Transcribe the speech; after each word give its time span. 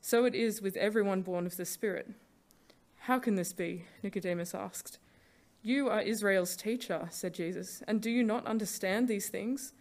So 0.00 0.24
it 0.24 0.34
is 0.34 0.62
with 0.62 0.76
everyone 0.76 1.22
born 1.22 1.46
of 1.46 1.56
the 1.56 1.64
Spirit. 1.64 2.10
How 3.00 3.18
can 3.18 3.34
this 3.34 3.52
be? 3.52 3.84
Nicodemus 4.02 4.54
asked. 4.54 4.98
You 5.62 5.88
are 5.88 6.00
Israel's 6.00 6.56
teacher, 6.56 7.08
said 7.10 7.34
Jesus, 7.34 7.82
and 7.88 8.00
do 8.00 8.10
you 8.10 8.22
not 8.22 8.46
understand 8.46 9.08
these 9.08 9.28
things? 9.28 9.72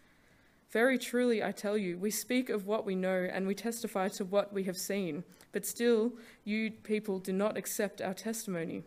Very 0.72 0.98
truly, 0.98 1.44
I 1.44 1.52
tell 1.52 1.78
you, 1.78 1.98
we 1.98 2.12
speak 2.12 2.50
of 2.50 2.66
what 2.66 2.86
we 2.86 2.96
know 2.96 3.30
and 3.32 3.48
we 3.48 3.56
testify 3.56 4.10
to 4.10 4.26
what 4.26 4.52
we 4.52 4.64
have 4.64 4.78
seen, 4.78 5.24
but 5.52 5.66
still, 5.66 6.14
you 6.44 6.72
people 6.72 7.20
do 7.20 7.32
not 7.32 7.56
accept 7.56 8.02
our 8.02 8.14
testimony. 8.14 8.84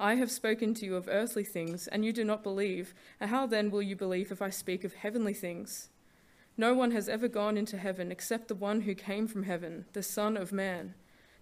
I 0.00 0.14
have 0.14 0.30
spoken 0.30 0.74
to 0.74 0.86
you 0.86 0.94
of 0.94 1.08
earthly 1.10 1.44
things, 1.44 1.88
and 1.88 2.04
you 2.04 2.12
do 2.12 2.24
not 2.24 2.44
believe. 2.44 2.94
How 3.20 3.46
then 3.46 3.70
will 3.70 3.82
you 3.82 3.96
believe 3.96 4.30
if 4.30 4.40
I 4.40 4.50
speak 4.50 4.84
of 4.84 4.94
heavenly 4.94 5.34
things? 5.34 5.90
No 6.60 6.74
one 6.74 6.90
has 6.90 7.08
ever 7.08 7.28
gone 7.28 7.56
into 7.56 7.78
heaven 7.78 8.10
except 8.10 8.48
the 8.48 8.54
one 8.56 8.80
who 8.80 8.96
came 8.96 9.28
from 9.28 9.44
heaven, 9.44 9.84
the 9.92 10.02
Son 10.02 10.36
of 10.36 10.50
Man. 10.50 10.94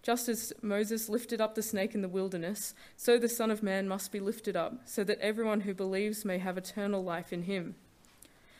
Just 0.02 0.28
as 0.28 0.52
Moses 0.60 1.08
lifted 1.08 1.40
up 1.40 1.54
the 1.54 1.62
snake 1.62 1.94
in 1.94 2.02
the 2.02 2.08
wilderness, 2.08 2.74
so 2.98 3.18
the 3.18 3.28
Son 3.28 3.50
of 3.50 3.62
Man 3.62 3.88
must 3.88 4.12
be 4.12 4.20
lifted 4.20 4.56
up, 4.56 4.82
so 4.84 5.02
that 5.04 5.18
everyone 5.20 5.62
who 5.62 5.72
believes 5.72 6.26
may 6.26 6.36
have 6.36 6.58
eternal 6.58 7.02
life 7.02 7.32
in 7.32 7.44
him. 7.44 7.76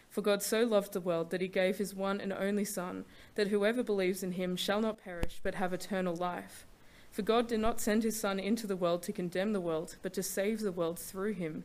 For 0.09 0.23
God 0.23 0.43
so 0.43 0.63
loved 0.63 0.95
the 0.95 1.01
world 1.01 1.29
that 1.31 1.43
he 1.43 1.47
gave 1.47 1.77
his 1.77 1.95
one 1.95 2.23
and 2.23 2.33
only 2.33 2.65
Son, 2.65 3.05
that 3.35 3.49
whoever 3.49 3.83
believes 3.83 4.23
in 4.23 4.33
him 4.33 4.57
shall 4.57 4.81
not 4.81 5.05
perish, 5.05 5.41
but 5.43 5.57
have 5.57 5.75
eternal 5.75 6.17
life. 6.17 6.65
For 7.11 7.21
God 7.21 7.49
did 7.49 7.61
not 7.61 7.83
send 7.83 8.03
his 8.03 8.19
Son 8.19 8.41
into 8.41 8.67
the 8.67 8.77
world 8.77 9.03
to 9.03 9.13
condemn 9.13 9.53
the 9.53 9.61
world, 9.61 9.97
but 10.01 10.15
to 10.15 10.23
save 10.23 10.61
the 10.61 10.73
world 10.73 10.99
through 10.99 11.35
him. 11.35 11.65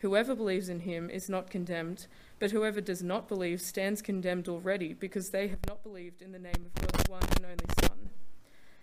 Whoever 0.00 0.34
believes 0.34 0.68
in 0.68 0.80
him 0.80 1.08
is 1.08 1.28
not 1.28 1.50
condemned, 1.50 2.06
but 2.38 2.50
whoever 2.50 2.80
does 2.80 3.02
not 3.02 3.28
believe 3.28 3.60
stands 3.60 4.02
condemned 4.02 4.48
already, 4.48 4.92
because 4.92 5.30
they 5.30 5.48
have 5.48 5.66
not 5.66 5.82
believed 5.82 6.20
in 6.20 6.32
the 6.32 6.38
name 6.38 6.66
of 6.66 6.74
God's 6.74 7.08
one 7.08 7.22
and 7.36 7.44
only 7.46 7.74
Son. 7.80 8.10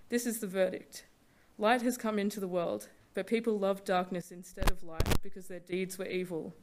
This 0.10 0.26
is 0.26 0.40
the 0.40 0.48
verdict 0.48 1.06
Light 1.58 1.84
has 1.84 1.98
come 1.98 2.18
into 2.18 2.40
the 2.40 2.48
world, 2.48 2.90
but 3.14 3.28
people 3.28 3.60
loved 3.60 3.86
darkness 3.86 4.32
instead 4.32 4.72
of 4.72 4.84
light, 4.84 5.22
because 5.22 5.48
their 5.48 5.60
deeds 5.60 6.00
were 6.00 6.08
evil. 6.08 6.54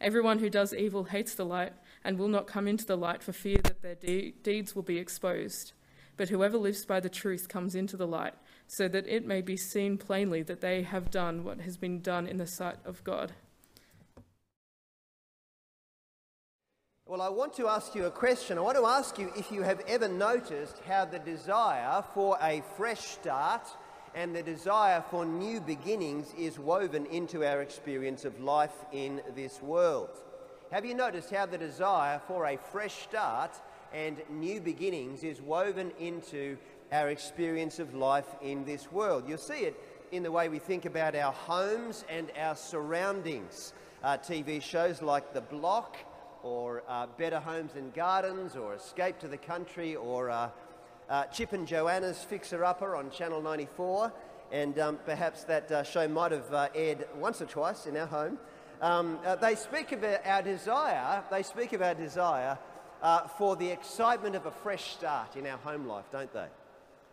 Everyone 0.00 0.38
who 0.38 0.48
does 0.48 0.72
evil 0.72 1.04
hates 1.04 1.34
the 1.34 1.44
light 1.44 1.72
and 2.04 2.18
will 2.18 2.28
not 2.28 2.46
come 2.46 2.68
into 2.68 2.86
the 2.86 2.96
light 2.96 3.20
for 3.20 3.32
fear 3.32 3.58
that 3.64 3.82
their 3.82 3.96
de- 3.96 4.30
deeds 4.44 4.76
will 4.76 4.84
be 4.84 4.98
exposed. 4.98 5.72
But 6.16 6.28
whoever 6.28 6.56
lives 6.56 6.84
by 6.84 7.00
the 7.00 7.08
truth 7.08 7.48
comes 7.48 7.74
into 7.74 7.96
the 7.96 8.06
light, 8.06 8.34
so 8.68 8.86
that 8.86 9.08
it 9.08 9.26
may 9.26 9.40
be 9.40 9.56
seen 9.56 9.98
plainly 9.98 10.42
that 10.42 10.60
they 10.60 10.82
have 10.82 11.10
done 11.10 11.42
what 11.42 11.60
has 11.62 11.76
been 11.76 12.00
done 12.00 12.28
in 12.28 12.36
the 12.36 12.46
sight 12.46 12.78
of 12.84 13.02
God. 13.02 13.32
Well, 17.08 17.22
I 17.22 17.30
want 17.30 17.54
to 17.54 17.68
ask 17.68 17.94
you 17.94 18.04
a 18.04 18.10
question. 18.10 18.58
I 18.58 18.60
want 18.60 18.76
to 18.76 18.84
ask 18.84 19.18
you 19.18 19.32
if 19.34 19.50
you 19.50 19.62
have 19.62 19.80
ever 19.88 20.08
noticed 20.08 20.82
how 20.86 21.06
the 21.06 21.18
desire 21.18 22.04
for 22.12 22.36
a 22.42 22.62
fresh 22.76 23.00
start 23.00 23.66
and 24.14 24.36
the 24.36 24.42
desire 24.42 25.02
for 25.10 25.24
new 25.24 25.58
beginnings 25.58 26.34
is 26.36 26.58
woven 26.58 27.06
into 27.06 27.46
our 27.46 27.62
experience 27.62 28.26
of 28.26 28.38
life 28.40 28.74
in 28.92 29.22
this 29.34 29.62
world. 29.62 30.10
Have 30.70 30.84
you 30.84 30.92
noticed 30.92 31.30
how 31.30 31.46
the 31.46 31.56
desire 31.56 32.20
for 32.28 32.44
a 32.44 32.58
fresh 32.58 33.04
start 33.04 33.52
and 33.94 34.18
new 34.28 34.60
beginnings 34.60 35.24
is 35.24 35.40
woven 35.40 35.92
into 35.98 36.58
our 36.92 37.08
experience 37.08 37.78
of 37.78 37.94
life 37.94 38.28
in 38.42 38.66
this 38.66 38.92
world? 38.92 39.24
You'll 39.26 39.38
see 39.38 39.60
it 39.60 39.82
in 40.12 40.22
the 40.22 40.30
way 40.30 40.50
we 40.50 40.58
think 40.58 40.84
about 40.84 41.14
our 41.14 41.32
homes 41.32 42.04
and 42.10 42.30
our 42.38 42.54
surroundings. 42.54 43.72
Uh, 44.04 44.18
TV 44.18 44.60
shows 44.60 45.00
like 45.00 45.32
The 45.32 45.40
Block 45.40 45.96
or 46.42 46.82
uh, 46.88 47.06
Better 47.16 47.40
Homes 47.40 47.72
and 47.76 47.92
Gardens, 47.94 48.56
or 48.56 48.74
Escape 48.74 49.18
to 49.20 49.28
the 49.28 49.36
Country, 49.36 49.96
or 49.96 50.30
uh, 50.30 50.50
uh, 51.08 51.24
Chip 51.24 51.52
and 51.52 51.66
Joanna's 51.66 52.22
Fixer 52.22 52.64
Upper 52.64 52.96
on 52.96 53.10
Channel 53.10 53.42
94. 53.42 54.12
And 54.50 54.78
um, 54.78 54.98
perhaps 55.04 55.44
that 55.44 55.70
uh, 55.70 55.82
show 55.82 56.08
might 56.08 56.32
have 56.32 56.52
uh, 56.52 56.68
aired 56.74 57.06
once 57.16 57.42
or 57.42 57.46
twice 57.46 57.86
in 57.86 57.96
our 57.96 58.06
home. 58.06 58.38
Um, 58.80 59.18
uh, 59.24 59.36
they 59.36 59.54
speak 59.54 59.92
of 59.92 60.04
our 60.04 60.42
desire, 60.42 61.22
they 61.30 61.42
speak 61.42 61.72
of 61.72 61.82
our 61.82 61.94
desire 61.94 62.58
for 63.36 63.56
the 63.56 63.68
excitement 63.68 64.36
of 64.36 64.46
a 64.46 64.50
fresh 64.50 64.92
start 64.92 65.36
in 65.36 65.46
our 65.46 65.58
home 65.58 65.86
life, 65.86 66.04
don't 66.12 66.32
they? 66.32 66.46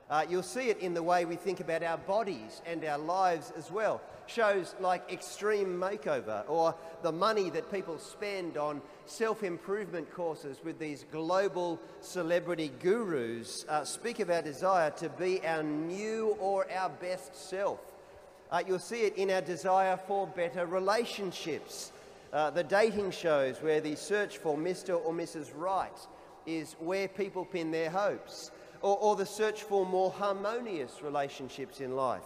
Uh, 0.07 0.23
you'll 0.29 0.43
see 0.43 0.69
it 0.69 0.77
in 0.79 0.93
the 0.93 1.01
way 1.01 1.25
we 1.25 1.35
think 1.35 1.59
about 1.59 1.81
our 1.81 1.97
bodies 1.97 2.61
and 2.67 2.85
our 2.85 2.97
lives 2.97 3.51
as 3.57 3.71
well. 3.71 3.99
Shows 4.27 4.75
like 4.79 5.11
Extreme 5.11 5.79
Makeover 5.79 6.43
or 6.47 6.75
the 7.01 7.11
money 7.11 7.49
that 7.51 7.71
people 7.71 7.97
spend 7.97 8.55
on 8.55 8.81
self 9.07 9.44
improvement 9.44 10.11
courses 10.13 10.59
with 10.63 10.77
these 10.77 11.05
global 11.11 11.79
celebrity 12.01 12.71
gurus 12.81 13.65
uh, 13.67 13.83
speak 13.83 14.19
of 14.19 14.29
our 14.29 14.44
desire 14.44 14.91
to 14.91 15.09
be 15.09 15.44
our 15.45 15.63
new 15.63 16.35
or 16.39 16.71
our 16.71 16.89
best 16.89 17.35
self. 17.49 17.79
Uh, 18.51 18.61
you'll 18.67 18.77
see 18.77 19.01
it 19.01 19.17
in 19.17 19.31
our 19.31 19.41
desire 19.41 19.97
for 20.07 20.27
better 20.27 20.67
relationships. 20.67 21.91
Uh, 22.31 22.51
the 22.51 22.63
dating 22.63 23.09
shows 23.09 23.59
where 23.61 23.81
the 23.81 23.95
search 23.95 24.38
for 24.38 24.55
Mr. 24.55 25.03
or 25.03 25.13
Mrs. 25.13 25.49
Right 25.55 25.97
is 26.45 26.75
where 26.79 27.07
people 27.07 27.44
pin 27.44 27.71
their 27.71 27.89
hopes 27.89 28.51
or, 28.81 28.97
or 28.97 29.16
the 29.16 29.25
search 29.25 29.63
for 29.63 29.86
more 29.86 30.12
harmonious 30.12 31.02
relationships 31.02 31.81
in 31.81 31.96
life. 31.96 32.24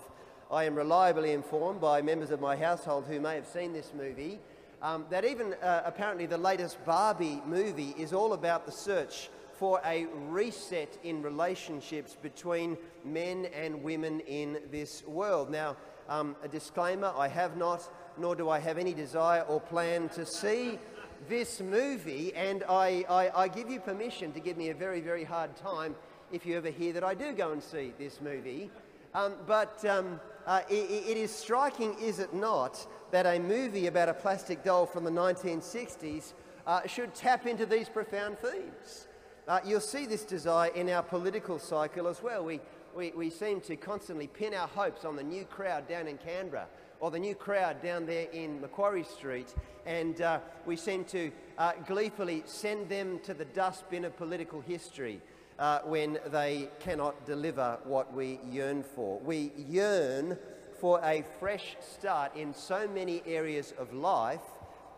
I 0.51 0.63
am 0.63 0.75
reliably 0.75 1.33
informed 1.33 1.79
by 1.79 2.01
members 2.01 2.31
of 2.31 2.41
my 2.41 2.55
household 2.55 3.05
who 3.07 3.19
may 3.19 3.35
have 3.35 3.47
seen 3.47 3.71
this 3.71 3.91
movie 3.95 4.39
um, 4.81 5.05
that 5.09 5.25
even 5.25 5.53
uh, 5.55 5.83
apparently 5.85 6.25
the 6.25 6.37
latest 6.37 6.83
Barbie 6.85 7.41
movie 7.45 7.93
is 7.97 8.13
all 8.13 8.33
about 8.33 8.65
the 8.65 8.71
search 8.71 9.29
for 9.53 9.81
a 9.85 10.07
reset 10.29 10.97
in 11.03 11.21
relationships 11.21 12.15
between 12.21 12.77
men 13.03 13.45
and 13.53 13.83
women 13.83 14.21
in 14.21 14.57
this 14.71 15.05
world. 15.05 15.51
Now, 15.51 15.75
um, 16.07 16.35
a 16.41 16.47
disclaimer 16.47 17.13
I 17.15 17.27
have 17.27 17.57
not, 17.57 17.87
nor 18.17 18.35
do 18.35 18.49
I 18.49 18.59
have 18.59 18.77
any 18.77 18.93
desire 18.93 19.41
or 19.41 19.59
plan 19.59 20.07
to 20.09 20.25
see 20.25 20.79
this 21.27 21.59
movie, 21.59 22.33
and 22.35 22.63
I, 22.69 23.03
I, 23.09 23.43
I 23.43 23.47
give 23.49 23.69
you 23.69 23.81
permission 23.81 24.31
to 24.31 24.39
give 24.39 24.55
me 24.55 24.69
a 24.69 24.73
very, 24.73 25.01
very 25.01 25.25
hard 25.25 25.55
time 25.57 25.93
if 26.31 26.45
you 26.45 26.57
ever 26.57 26.69
hear 26.69 26.93
that 26.93 27.03
I 27.03 27.13
do 27.13 27.33
go 27.33 27.51
and 27.51 27.61
see 27.61 27.93
this 27.97 28.21
movie. 28.21 28.69
Um, 29.13 29.33
but 29.47 29.83
um, 29.85 30.19
uh, 30.45 30.61
it, 30.69 30.73
it 30.73 31.17
is 31.17 31.33
striking, 31.33 31.95
is 31.99 32.19
it 32.19 32.33
not, 32.33 32.85
that 33.11 33.25
a 33.25 33.39
movie 33.39 33.87
about 33.87 34.09
a 34.09 34.13
plastic 34.13 34.63
doll 34.63 34.85
from 34.85 35.03
the 35.03 35.11
1960s 35.11 36.33
uh, 36.67 36.85
should 36.85 37.15
tap 37.15 37.47
into 37.47 37.65
these 37.65 37.89
profound 37.89 38.37
themes. 38.37 39.07
Uh, 39.47 39.59
you'll 39.65 39.79
see 39.79 40.05
this 40.05 40.23
desire 40.23 40.69
in 40.75 40.89
our 40.89 41.01
political 41.01 41.57
cycle 41.57 42.07
as 42.07 42.21
well. 42.21 42.45
We, 42.45 42.59
we, 42.95 43.11
we 43.11 43.29
seem 43.31 43.61
to 43.61 43.75
constantly 43.75 44.27
pin 44.27 44.53
our 44.53 44.67
hopes 44.67 45.05
on 45.05 45.15
the 45.15 45.23
new 45.23 45.45
crowd 45.45 45.87
down 45.87 46.07
in 46.07 46.17
Canberra 46.17 46.67
or 46.99 47.09
the 47.09 47.19
new 47.19 47.33
crowd 47.33 47.81
down 47.81 48.05
there 48.05 48.27
in 48.31 48.59
Macquarie 48.61 49.03
Street, 49.03 49.55
and 49.85 50.21
uh, 50.21 50.39
we 50.65 50.75
seem 50.75 51.05
to 51.05 51.31
uh, 51.57 51.71
gleefully 51.87 52.43
send 52.45 52.89
them 52.89 53.19
to 53.23 53.33
the 53.33 53.45
dustbin 53.45 54.05
of 54.05 54.15
political 54.17 54.61
history 54.61 55.21
uh, 55.59 55.79
when 55.83 56.17
they 56.31 56.69
cannot 56.79 57.25
deliver 57.25 57.77
what 57.83 58.13
we 58.13 58.39
yearn 58.49 58.81
for. 58.81 59.19
We 59.19 59.51
yearn 59.57 60.37
for 60.79 61.01
a 61.03 61.23
fresh 61.39 61.75
start 61.81 62.35
in 62.35 62.53
so 62.53 62.87
many 62.87 63.21
areas 63.27 63.73
of 63.77 63.93
life, 63.93 64.41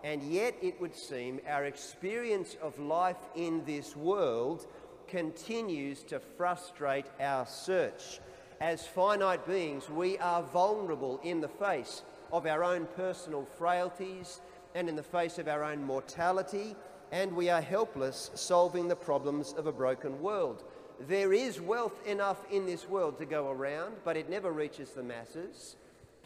and 0.03 0.21
yet 0.23 0.55
it 0.61 0.79
would 0.79 0.95
seem 0.95 1.41
our 1.49 1.65
experience 1.65 2.55
of 2.61 2.77
life 2.79 3.17
in 3.35 3.65
this 3.65 3.95
world 3.95 4.67
continues 5.07 6.03
to 6.03 6.19
frustrate 6.19 7.07
our 7.19 7.45
search. 7.45 8.19
as 8.61 8.85
finite 8.85 9.45
beings, 9.47 9.89
we 9.89 10.19
are 10.19 10.43
vulnerable 10.43 11.19
in 11.23 11.41
the 11.41 11.47
face 11.47 12.03
of 12.31 12.45
our 12.45 12.63
own 12.63 12.85
personal 12.95 13.43
frailties 13.43 14.39
and 14.75 14.87
in 14.87 14.95
the 14.95 15.01
face 15.01 15.39
of 15.39 15.47
our 15.47 15.63
own 15.63 15.83
mortality, 15.83 16.75
and 17.11 17.35
we 17.35 17.49
are 17.49 17.61
helpless 17.61 18.31
solving 18.35 18.87
the 18.87 18.95
problems 18.95 19.53
of 19.53 19.67
a 19.67 19.71
broken 19.71 20.21
world. 20.21 20.63
There 21.07 21.33
is 21.33 21.59
wealth 21.59 22.05
enough 22.07 22.37
in 22.51 22.65
this 22.65 22.87
world 22.87 23.17
to 23.19 23.25
go 23.25 23.49
around, 23.49 23.95
but 24.03 24.17
it 24.17 24.29
never 24.29 24.51
reaches 24.51 24.91
the 24.91 25.03
masses. 25.03 25.75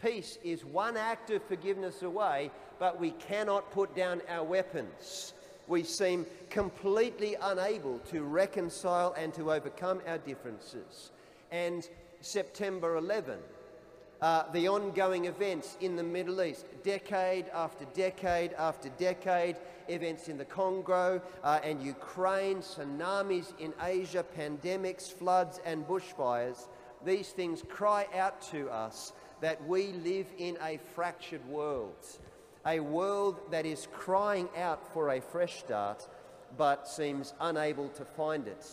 Peace 0.01 0.37
is 0.43 0.65
one 0.65 0.97
act 0.97 1.31
of 1.31 1.41
forgiveness 1.43 2.03
away, 2.03 2.51
but 2.77 2.99
we 2.99 3.11
cannot 3.11 3.71
put 3.71 3.95
down 3.95 4.21
our 4.29 4.43
weapons. 4.43 5.33
We 5.67 5.83
seem 5.83 6.27
completely 6.49 7.35
unable 7.41 7.99
to 8.11 8.21
reconcile 8.21 9.15
and 9.17 9.33
to 9.35 9.51
overcome 9.51 10.01
our 10.05 10.19
differences. 10.19 11.11
And 11.51 11.87
September 12.21 12.97
11, 12.97 13.39
uh, 14.21 14.51
the 14.51 14.67
ongoing 14.67 15.25
events 15.25 15.77
in 15.81 15.95
the 15.95 16.03
Middle 16.03 16.41
East, 16.41 16.65
decade 16.83 17.47
after 17.53 17.85
decade 17.95 18.53
after 18.53 18.89
decade, 18.89 19.55
events 19.89 20.27
in 20.27 20.37
the 20.37 20.45
Congo 20.45 21.21
uh, 21.43 21.59
and 21.63 21.81
Ukraine, 21.81 22.59
tsunamis 22.59 23.57
in 23.59 23.73
Asia, 23.81 24.25
pandemics, 24.37 25.11
floods, 25.11 25.59
and 25.65 25.87
bushfires. 25.87 26.67
These 27.05 27.29
things 27.29 27.63
cry 27.67 28.07
out 28.15 28.41
to 28.51 28.69
us 28.69 29.13
that 29.41 29.65
we 29.67 29.87
live 29.93 30.27
in 30.37 30.57
a 30.61 30.79
fractured 30.93 31.45
world, 31.47 32.05
a 32.65 32.79
world 32.79 33.39
that 33.51 33.65
is 33.65 33.87
crying 33.93 34.49
out 34.57 34.91
for 34.93 35.09
a 35.09 35.21
fresh 35.21 35.59
start 35.59 36.07
but 36.57 36.87
seems 36.87 37.33
unable 37.41 37.89
to 37.89 38.05
find 38.05 38.47
it. 38.47 38.65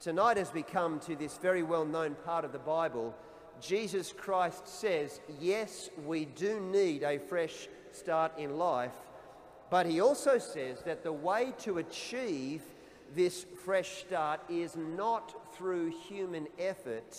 Tonight, 0.00 0.38
as 0.38 0.52
we 0.52 0.62
come 0.62 1.00
to 1.00 1.16
this 1.16 1.38
very 1.38 1.62
well 1.62 1.84
known 1.84 2.14
part 2.26 2.44
of 2.44 2.52
the 2.52 2.58
Bible, 2.58 3.14
Jesus 3.60 4.12
Christ 4.12 4.68
says, 4.68 5.20
Yes, 5.40 5.88
we 6.04 6.26
do 6.26 6.60
need 6.60 7.02
a 7.02 7.18
fresh 7.18 7.68
start 7.92 8.32
in 8.38 8.58
life, 8.58 8.92
but 9.70 9.86
he 9.86 10.00
also 10.00 10.38
says 10.38 10.82
that 10.82 11.02
the 11.02 11.12
way 11.12 11.52
to 11.58 11.78
achieve 11.78 12.62
this 13.14 13.46
fresh 13.64 14.04
start 14.06 14.40
is 14.48 14.76
not 14.76 15.54
through 15.54 15.92
human 16.08 16.46
effort. 16.58 17.16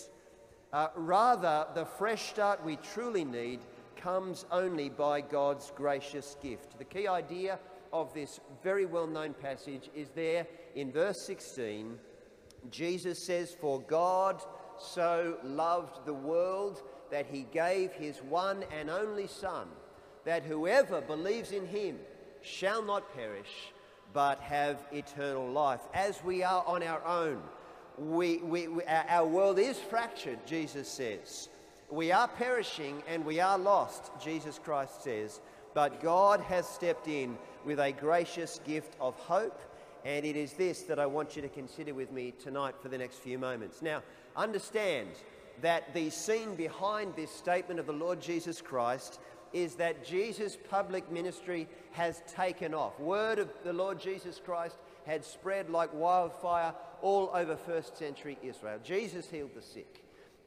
Uh, 0.74 0.88
rather, 0.96 1.68
the 1.74 1.86
fresh 1.86 2.30
start 2.30 2.64
we 2.64 2.76
truly 2.78 3.24
need 3.24 3.60
comes 3.96 4.46
only 4.52 4.90
by 4.90 5.22
God's 5.22 5.72
gracious 5.76 6.36
gift. 6.42 6.78
The 6.78 6.84
key 6.84 7.08
idea 7.08 7.60
of 7.94 8.14
this 8.14 8.40
very 8.62 8.86
well 8.86 9.08
known 9.08 9.34
passage 9.34 9.90
is 9.96 10.10
there 10.10 10.46
in 10.76 10.92
verse 10.92 11.22
16. 11.22 11.98
Jesus 12.70 13.24
says, 13.24 13.56
For 13.60 13.80
God 13.82 14.44
so 14.78 15.38
loved 15.44 16.06
the 16.06 16.14
world 16.14 16.82
that 17.12 17.26
he 17.28 17.48
gave 17.54 17.94
his 17.94 18.18
one 18.18 18.66
and 18.78 18.90
only 18.90 19.28
Son, 19.28 19.68
that 20.26 20.44
whoever 20.44 21.02
believes 21.02 21.52
in 21.52 21.66
him 21.66 22.00
shall 22.46 22.84
not 22.84 23.14
perish, 23.16 23.72
but 24.14 24.40
have 24.40 24.78
eternal 24.92 25.50
life. 25.50 25.82
As 25.94 26.24
we 26.24 26.44
are 26.44 26.64
on 26.66 26.84
our 26.84 27.04
own, 27.06 27.42
we, 27.98 28.38
we, 28.38 28.68
we, 28.68 28.84
our 28.84 29.26
world 29.26 29.60
is 29.60 29.80
fractured, 29.80 30.40
Jesus 30.46 30.88
says. 30.88 31.50
We 31.90 32.12
are 32.12 32.28
perishing 32.28 33.02
and 33.08 33.26
we 33.26 33.40
are 33.40 33.58
lost, 33.58 34.12
Jesus 34.22 34.60
Christ 34.64 35.04
says. 35.04 35.40
But 35.74 36.02
God 36.02 36.40
has 36.42 36.68
stepped 36.68 37.08
in 37.08 37.38
with 37.66 37.80
a 37.80 37.92
gracious 37.92 38.60
gift 38.66 38.96
of 39.02 39.16
hope, 39.16 39.60
and 40.06 40.26
it 40.26 40.36
is 40.36 40.54
this 40.54 40.84
that 40.84 41.00
I 41.00 41.06
want 41.06 41.36
you 41.36 41.42
to 41.42 41.50
consider 41.50 41.94
with 41.94 42.12
me 42.12 42.34
tonight 42.42 42.76
for 42.82 42.90
the 42.90 42.98
next 42.98 43.18
few 43.18 43.38
moments. 43.38 43.82
Now, 43.82 44.02
understand 44.36 45.10
that 45.62 45.94
the 45.94 46.10
scene 46.10 46.56
behind 46.56 47.16
this 47.16 47.32
statement 47.32 47.80
of 47.80 47.88
the 47.88 47.94
Lord 47.94 48.22
Jesus 48.22 48.62
Christ 48.62 49.20
is 49.56 49.76
that 49.76 50.04
Jesus' 50.04 50.58
public 50.70 51.10
ministry 51.10 51.66
has 51.94 52.22
taken 52.28 52.74
off. 52.74 53.00
Word 53.00 53.40
of 53.40 53.50
the 53.64 53.72
Lord 53.72 54.02
Jesus 54.02 54.42
Christ 54.44 54.76
had 55.06 55.24
spread 55.24 55.70
like 55.70 55.94
wildfire 55.94 56.74
all 57.02 57.32
over 57.34 57.56
first 57.56 57.98
century 57.98 58.38
Israel. 58.44 58.80
Jesus 58.84 59.30
healed 59.30 59.56
the 59.56 59.62
sick. 59.62 60.04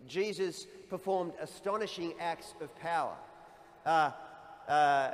Jesus 0.07 0.67
performed 0.91 1.33
astonishing 1.41 2.13
acts 2.21 2.53
of 2.61 2.75
power. 2.77 3.17
Uh, 3.87 4.11
uh, 4.69 5.13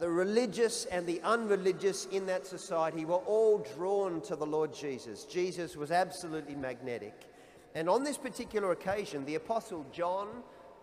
the 0.00 0.08
religious 0.08 0.86
and 0.86 1.06
the 1.06 1.20
unreligious 1.22 2.06
in 2.06 2.24
that 2.26 2.46
society 2.46 3.04
were 3.04 3.16
all 3.16 3.58
drawn 3.76 4.22
to 4.22 4.36
the 4.36 4.46
Lord 4.46 4.74
Jesus. 4.74 5.24
Jesus 5.24 5.76
was 5.76 5.90
absolutely 5.90 6.54
magnetic. 6.54 7.14
And 7.74 7.90
on 7.90 8.04
this 8.04 8.16
particular 8.16 8.72
occasion, 8.72 9.26
the 9.26 9.34
Apostle 9.34 9.84
John, 9.92 10.28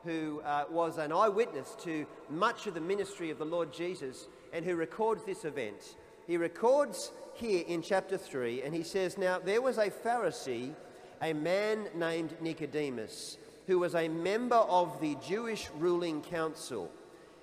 who 0.04 0.42
uh, 0.42 0.66
was 0.70 0.98
an 0.98 1.12
eyewitness 1.12 1.76
to 1.82 2.06
much 2.30 2.68
of 2.68 2.74
the 2.74 2.82
ministry 2.82 3.30
of 3.30 3.38
the 3.38 3.46
Lord 3.46 3.72
Jesus 3.74 4.28
and 4.52 4.66
who 4.66 4.76
records 4.76 5.24
this 5.24 5.46
event, 5.46 5.96
he 6.28 6.38
records 6.38 7.12
here 7.34 7.64
in 7.68 7.82
chapter 7.82 8.18
3, 8.18 8.62
and 8.62 8.74
he 8.74 8.84
says, 8.84 9.18
Now 9.18 9.40
there 9.40 9.62
was 9.62 9.78
a 9.78 9.90
Pharisee, 9.90 10.74
a 11.22 11.34
man 11.34 11.88
named 11.96 12.36
Nicodemus, 12.42 13.38
who 13.68 13.80
was 13.80 13.96
a 13.96 14.08
member 14.08 14.56
of 14.56 15.00
the 15.02 15.16
Jewish 15.26 15.70
ruling 15.78 16.22
council. 16.22 16.92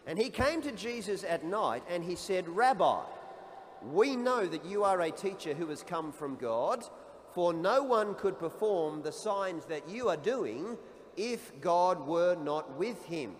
And 0.06 0.18
he 0.18 0.30
came 0.30 0.62
to 0.62 0.72
Jesus 0.72 1.24
at 1.24 1.44
night 1.44 1.82
and 1.88 2.02
he 2.02 2.14
said, 2.14 2.48
Rabbi, 2.48 3.00
we 3.92 4.16
know 4.16 4.46
that 4.46 4.64
you 4.64 4.84
are 4.84 5.00
a 5.00 5.10
teacher 5.10 5.54
who 5.54 5.66
has 5.68 5.82
come 5.82 6.12
from 6.12 6.36
God, 6.36 6.84
for 7.32 7.52
no 7.52 7.82
one 7.82 8.14
could 8.14 8.38
perform 8.38 9.02
the 9.02 9.12
signs 9.12 9.64
that 9.66 9.88
you 9.88 10.08
are 10.08 10.16
doing 10.16 10.76
if 11.16 11.52
God 11.60 12.06
were 12.06 12.34
not 12.34 12.76
with 12.78 13.04
him. 13.04 13.34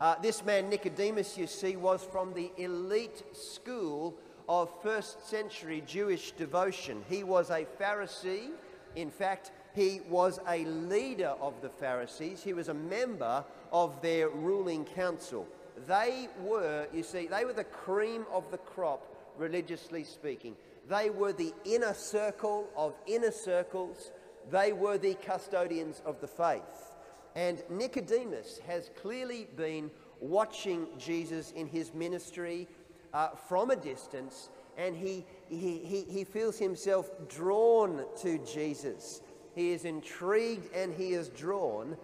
Uh, 0.00 0.14
this 0.22 0.44
man, 0.44 0.70
Nicodemus, 0.70 1.36
you 1.36 1.46
see, 1.46 1.76
was 1.76 2.02
from 2.02 2.32
the 2.32 2.50
elite 2.56 3.22
school 3.32 4.14
of 4.48 4.70
first 4.82 5.28
century 5.28 5.82
Jewish 5.86 6.32
devotion. 6.32 7.04
He 7.08 7.22
was 7.22 7.50
a 7.50 7.66
Pharisee. 7.78 8.48
In 8.96 9.10
fact, 9.10 9.52
he 9.74 10.00
was 10.08 10.40
a 10.48 10.64
leader 10.64 11.34
of 11.40 11.54
the 11.62 11.68
Pharisees. 11.68 12.42
He 12.42 12.52
was 12.52 12.68
a 12.68 12.74
member 12.74 13.44
of 13.72 14.00
their 14.02 14.28
ruling 14.28 14.84
council. 14.84 15.46
They 15.86 16.28
were, 16.42 16.86
you 16.92 17.02
see, 17.02 17.26
they 17.26 17.44
were 17.44 17.52
the 17.52 17.64
cream 17.64 18.24
of 18.32 18.50
the 18.50 18.58
crop, 18.58 19.06
religiously 19.38 20.04
speaking. 20.04 20.56
They 20.88 21.10
were 21.10 21.32
the 21.32 21.52
inner 21.64 21.94
circle 21.94 22.68
of 22.76 22.94
inner 23.06 23.30
circles. 23.30 24.10
They 24.50 24.72
were 24.72 24.98
the 24.98 25.14
custodians 25.14 26.02
of 26.04 26.20
the 26.20 26.26
faith. 26.26 26.96
And 27.34 27.62
Nicodemus 27.70 28.60
has 28.66 28.90
clearly 29.00 29.48
been 29.56 29.90
watching 30.20 30.86
Jesus 30.98 31.52
in 31.52 31.66
his 31.66 31.94
ministry 31.94 32.68
uh, 33.12 33.30
from 33.30 33.70
a 33.70 33.76
distance, 33.76 34.50
and 34.76 34.96
he, 34.96 35.24
he, 35.48 35.78
he, 35.78 36.02
he 36.08 36.24
feels 36.24 36.58
himself 36.58 37.10
drawn 37.28 38.04
to 38.22 38.38
Jesus. 38.38 39.22
He 39.54 39.72
is 39.72 39.84
intrigued 39.84 40.72
and 40.74 40.94
he 40.94 41.12
is 41.12 41.28
drawn, 41.28 41.96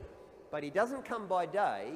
but 0.50 0.62
he 0.62 0.70
doesn't 0.70 1.04
come 1.04 1.26
by 1.26 1.46
day. 1.46 1.92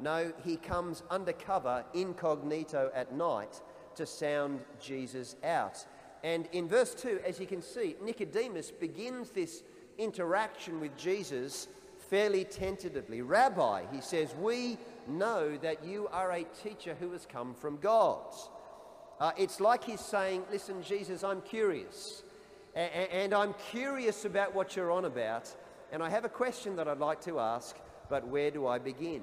No, 0.00 0.32
he 0.44 0.56
comes 0.56 1.02
undercover, 1.10 1.84
incognito 1.94 2.90
at 2.94 3.12
night 3.14 3.60
to 3.96 4.06
sound 4.06 4.60
Jesus 4.80 5.36
out. 5.44 5.84
And 6.22 6.48
in 6.52 6.68
verse 6.68 6.94
2, 6.94 7.20
as 7.26 7.38
you 7.38 7.46
can 7.46 7.62
see, 7.62 7.96
Nicodemus 8.02 8.70
begins 8.70 9.30
this 9.30 9.62
interaction 9.98 10.80
with 10.80 10.96
Jesus 10.96 11.68
fairly 12.10 12.44
tentatively. 12.44 13.22
Rabbi, 13.22 13.84
he 13.92 14.00
says, 14.00 14.34
we 14.40 14.78
know 15.08 15.56
that 15.58 15.84
you 15.84 16.08
are 16.12 16.32
a 16.32 16.44
teacher 16.62 16.96
who 16.98 17.12
has 17.12 17.26
come 17.26 17.54
from 17.54 17.78
God. 17.78 18.22
Uh, 19.20 19.32
it's 19.38 19.60
like 19.60 19.84
he's 19.84 20.00
saying, 20.00 20.42
Listen, 20.50 20.82
Jesus, 20.82 21.22
I'm 21.22 21.40
curious. 21.42 22.22
A- 22.74 23.14
and 23.14 23.32
I'm 23.32 23.54
curious 23.70 24.24
about 24.24 24.54
what 24.54 24.76
you're 24.76 24.90
on 24.90 25.04
about. 25.04 25.54
And 25.92 26.02
I 26.02 26.10
have 26.10 26.24
a 26.24 26.28
question 26.28 26.76
that 26.76 26.88
I'd 26.88 26.98
like 26.98 27.20
to 27.22 27.38
ask, 27.38 27.76
but 28.08 28.26
where 28.26 28.50
do 28.50 28.66
I 28.66 28.78
begin? 28.78 29.22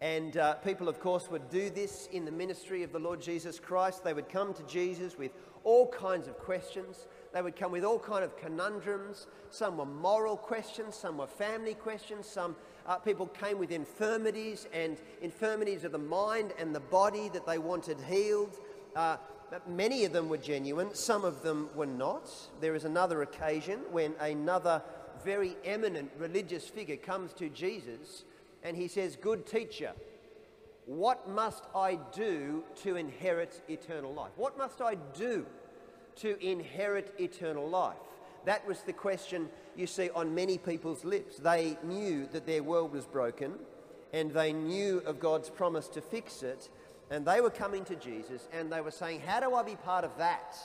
And 0.00 0.36
uh, 0.36 0.54
people, 0.54 0.88
of 0.88 1.00
course, 1.00 1.30
would 1.30 1.48
do 1.48 1.70
this 1.70 2.08
in 2.12 2.24
the 2.24 2.32
ministry 2.32 2.82
of 2.82 2.92
the 2.92 2.98
Lord 2.98 3.20
Jesus 3.20 3.60
Christ. 3.60 4.02
They 4.02 4.14
would 4.14 4.28
come 4.28 4.52
to 4.54 4.62
Jesus 4.64 5.16
with 5.16 5.32
all 5.64 5.88
kinds 5.88 6.26
of 6.26 6.38
questions. 6.38 7.06
They 7.32 7.40
would 7.40 7.56
come 7.56 7.72
with 7.72 7.84
all 7.84 7.98
kind 7.98 8.22
of 8.22 8.36
conundrums. 8.36 9.26
Some 9.50 9.78
were 9.78 9.86
moral 9.86 10.36
questions, 10.36 10.94
some 10.94 11.18
were 11.18 11.26
family 11.26 11.74
questions, 11.74 12.26
some 12.28 12.56
uh, 12.86 12.96
people 12.96 13.26
came 13.26 13.58
with 13.58 13.70
infirmities 13.70 14.66
and 14.72 14.98
infirmities 15.20 15.84
of 15.84 15.92
the 15.92 15.98
mind 15.98 16.52
and 16.58 16.74
the 16.74 16.80
body 16.80 17.30
that 17.30 17.46
they 17.46 17.58
wanted 17.58 17.98
healed. 18.00 18.58
Uh, 18.94 19.16
many 19.66 20.04
of 20.04 20.12
them 20.12 20.28
were 20.28 20.38
genuine, 20.38 20.94
some 20.94 21.24
of 21.24 21.42
them 21.42 21.70
were 21.74 21.86
not. 21.86 22.30
There 22.60 22.74
is 22.74 22.84
another 22.84 23.22
occasion 23.22 23.80
when 23.90 24.14
another 24.20 24.82
very 25.24 25.56
eminent 25.64 26.10
religious 26.18 26.68
figure 26.68 26.96
comes 26.96 27.32
to 27.34 27.48
Jesus 27.48 28.24
and 28.62 28.76
he 28.76 28.88
says, 28.88 29.16
Good 29.16 29.46
teacher, 29.46 29.92
what 30.86 31.28
must 31.28 31.64
I 31.74 31.98
do 32.12 32.64
to 32.82 32.96
inherit 32.96 33.62
eternal 33.68 34.12
life? 34.12 34.32
What 34.36 34.58
must 34.58 34.80
I 34.80 34.96
do 35.16 35.46
to 36.16 36.38
inherit 36.44 37.14
eternal 37.18 37.68
life? 37.68 37.96
That 38.44 38.66
was 38.66 38.80
the 38.80 38.92
question 38.92 39.48
you 39.76 39.86
see 39.86 40.10
on 40.10 40.34
many 40.34 40.58
people's 40.58 41.04
lips. 41.04 41.36
They 41.38 41.76
knew 41.84 42.26
that 42.32 42.46
their 42.46 42.62
world 42.62 42.92
was 42.92 43.06
broken 43.06 43.54
and 44.12 44.30
they 44.30 44.52
knew 44.52 44.98
of 45.06 45.20
God's 45.20 45.48
promise 45.48 45.88
to 45.88 46.00
fix 46.00 46.42
it, 46.42 46.68
and 47.10 47.24
they 47.24 47.40
were 47.40 47.50
coming 47.50 47.84
to 47.86 47.96
Jesus 47.96 48.46
and 48.52 48.70
they 48.70 48.80
were 48.80 48.90
saying, 48.90 49.20
How 49.20 49.40
do 49.40 49.54
I 49.54 49.62
be 49.62 49.76
part 49.76 50.04
of 50.04 50.16
that? 50.18 50.56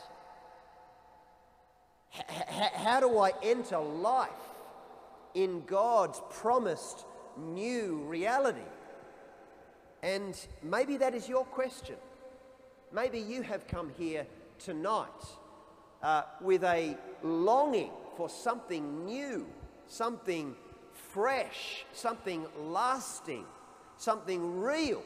H- 2.14 2.72
how 2.74 3.00
do 3.00 3.20
I 3.20 3.32
enter 3.44 3.78
life 3.78 4.30
in 5.34 5.64
God's 5.66 6.22
promised 6.30 7.06
new 7.38 7.98
reality? 8.08 8.60
And 10.04 10.38
maybe 10.64 10.98
that 10.98 11.16
is 11.16 11.28
your 11.28 11.46
question. 11.46 11.96
Maybe 12.92 13.20
you 13.20 13.42
have 13.42 13.68
come 13.68 13.92
here 13.98 14.26
tonight 14.60 15.08
uh, 16.04 16.24
with 16.42 16.64
a 16.64 16.98
longing 17.24 17.92
for 18.16 18.30
something 18.30 19.06
new, 19.06 19.46
something 19.88 20.56
fresh, 20.94 21.86
something 21.94 22.46
lasting, 22.60 23.46
something 23.98 24.60
real. 24.60 25.04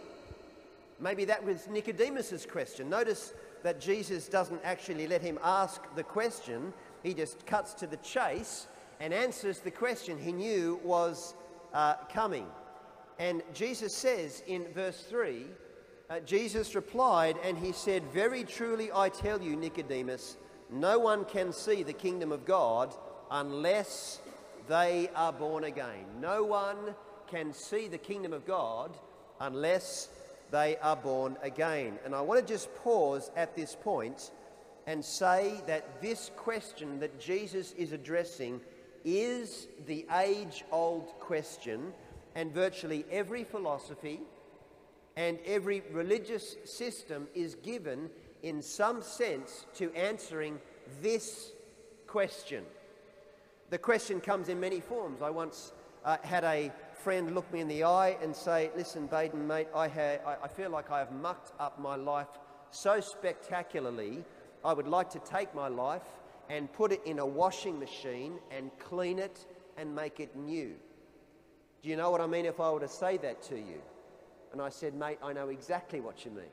Maybe 1.00 1.25
that 1.25 1.43
was 1.43 1.67
Nicodemus's 1.67 2.46
question. 2.46 2.89
Notice 2.89 3.34
that 3.63 3.79
Jesus 3.79 4.27
doesn't 4.27 4.62
actually 4.63 5.08
let 5.08 5.22
him 5.22 5.39
ask 5.43 5.81
the 5.96 6.03
question, 6.03 6.74
he 7.03 7.13
just 7.13 7.46
cuts 7.46 7.74
to 7.75 7.88
the 7.88 7.98
chase 7.98 8.67
and 9.00 9.13
answers 9.13 9.60
the 9.60 9.72
question 9.72 10.17
he 10.17 10.31
knew 10.31 10.79
was 10.84 11.34
uh, 11.74 11.96
coming. 12.12 12.46
And 13.20 13.41
Jesus 13.53 13.96
says 13.96 14.43
in 14.48 14.67
verse 14.74 15.03
3 15.10 15.46
uh, 16.12 16.20
Jesus 16.20 16.75
replied, 16.75 17.38
and 17.41 17.58
he 17.58 17.72
said, 17.72 18.03
Very 18.12 18.44
truly 18.44 18.91
I 18.94 19.08
tell 19.08 19.41
you, 19.41 19.56
Nicodemus, 19.56 20.36
no 20.70 21.00
one 21.00 21.24
can 21.24 21.53
see 21.53 21.84
the 21.84 21.94
kingdom 21.94 22.34
of 22.34 22.44
God 22.44 22.94
unless 23.30 24.20
they 24.68 25.10
are 25.15 25.32
born 25.32 25.63
again. 25.63 26.03
No 26.20 26.44
one 26.44 26.96
can 27.27 27.53
see 27.53 27.88
the 27.88 27.98
kingdom 27.98 28.34
of 28.34 28.46
God 28.46 28.91
unless 29.39 30.10
they 30.51 30.75
are 30.77 30.98
born 30.98 31.38
again. 31.41 31.98
And 32.03 32.13
I 32.13 32.20
want 32.20 32.46
to 32.46 32.53
just 32.53 32.75
pause 32.75 33.32
at 33.38 33.56
this 33.56 33.77
point 33.82 34.32
and 34.88 35.06
say 35.06 35.62
that 35.65 36.01
this 36.01 36.30
question 36.36 37.00
that 37.00 37.22
Jesus 37.22 37.72
is 37.77 37.94
addressing 37.94 38.60
is 39.06 39.68
the 39.88 40.06
age 40.20 40.65
old 40.74 41.08
question, 41.22 41.94
and 42.36 42.53
virtually 42.53 43.06
every 43.10 43.46
philosophy 43.46 44.20
and 45.22 45.38
every 45.46 45.84
religious 45.92 46.56
system 46.66 47.28
is 47.36 47.54
given 47.54 48.10
in 48.42 48.60
some 48.60 49.04
sense 49.04 49.68
to 49.75 49.94
answering 49.94 50.60
this 51.00 51.51
question. 52.08 52.63
The 53.70 53.78
question 53.78 54.20
comes 54.20 54.50
in 54.50 54.60
many 54.60 54.80
forms. 54.80 55.22
I 55.22 55.30
once 55.30 55.74
uh, 56.04 56.18
had 56.24 56.44
a 56.44 56.72
friend 57.04 57.36
look 57.36 57.51
me 57.54 57.60
in 57.60 57.68
the 57.68 57.84
eye 57.84 58.18
and 58.24 58.36
say, 58.36 58.72
Listen, 58.75 59.06
Baden, 59.06 59.46
mate, 59.46 59.68
I, 59.75 59.88
ha- 59.88 60.38
I 60.44 60.48
feel 60.48 60.72
like 60.72 60.90
I 60.90 60.98
have 60.98 61.12
mucked 61.12 61.51
up 61.60 61.80
my 61.80 61.96
life 61.96 62.40
so 62.72 63.00
spectacularly, 63.00 64.24
I 64.66 64.74
would 64.74 64.88
like 64.88 65.12
to 65.12 65.20
take 65.20 65.54
my 65.54 65.68
life 65.68 66.10
and 66.50 66.72
put 66.74 66.92
it 66.92 67.01
in 67.06 67.20
a 67.20 67.25
washing 67.25 67.78
machine 67.78 68.40
and 68.50 68.72
clean 68.80 69.20
it 69.20 69.46
and 69.78 69.94
make 69.94 70.20
it 70.20 70.36
new. 70.36 70.74
Do 71.84 71.90
you 71.90 71.96
know 71.96 72.10
what 72.10 72.22
I 72.22 72.28
mean 72.28 72.46
if 72.46 72.60
I 72.60 72.72
were 72.72 72.80
to 72.80 72.88
say 72.88 73.18
that 73.18 73.44
to 73.44 73.56
you? 73.56 73.82
And 74.51 74.62
I 74.62 74.70
said, 74.70 74.93
Mate, 74.93 75.20
I 75.24 75.34
know 75.34 75.50
exactly 75.50 76.01
what 76.01 76.25
you 76.25 76.31
mean. 76.31 76.46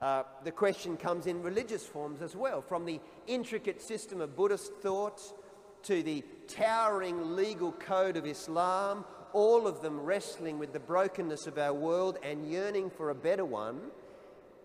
Uh, 0.00 0.22
the 0.44 0.50
question 0.50 0.96
comes 0.96 1.26
in 1.26 1.42
religious 1.42 1.84
forms 1.86 2.22
as 2.22 2.34
well, 2.34 2.62
from 2.62 2.86
the 2.86 3.00
intricate 3.26 3.82
system 3.82 4.20
of 4.20 4.34
Buddhist 4.34 4.72
thought 4.80 5.20
to 5.82 6.02
the 6.02 6.24
towering 6.48 7.36
legal 7.36 7.72
code 7.72 8.16
of 8.16 8.26
Islam, 8.26 9.04
all 9.32 9.66
of 9.66 9.82
them 9.82 10.00
wrestling 10.00 10.58
with 10.58 10.72
the 10.72 10.80
brokenness 10.80 11.46
of 11.46 11.58
our 11.58 11.74
world 11.74 12.18
and 12.22 12.50
yearning 12.50 12.90
for 12.90 13.10
a 13.10 13.14
better 13.14 13.44
one. 13.44 13.80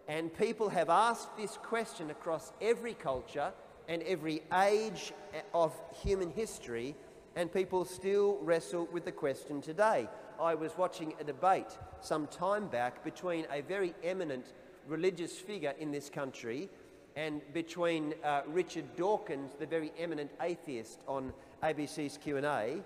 And 0.08 0.34
people 0.34 0.70
have 0.70 0.90
asked 0.90 1.36
this 1.36 1.58
question 1.58 2.12
across 2.12 2.54
every 2.62 2.94
culture 2.94 3.52
and 3.88 4.02
every 4.04 4.42
age 4.54 5.14
of 5.54 5.74
human 6.02 6.32
history, 6.32 6.96
and 7.36 7.52
people 7.52 7.86
still 7.86 8.38
wrestle 8.42 8.88
with 8.92 9.06
the 9.06 9.12
question 9.12 9.62
today. 9.62 10.08
I 10.40 10.56
was 10.56 10.78
watching 10.78 11.14
a 11.20 11.24
debate 11.24 11.78
some 12.02 12.28
time 12.28 12.68
back 12.68 13.04
between 13.04 13.46
a 13.52 13.62
very 13.62 13.94
eminent 14.04 14.54
religious 14.88 15.34
figure 15.34 15.74
in 15.80 15.92
this 15.92 16.10
country 16.10 16.70
and 17.16 17.42
between 17.54 18.14
uh, 18.24 18.42
Richard 18.48 18.96
Dawkins, 18.96 19.54
the 19.58 19.66
very 19.66 19.92
eminent 19.98 20.32
atheist 20.42 21.00
on 21.08 21.34
ABC's 21.64 22.18
Q&A. 22.18 22.82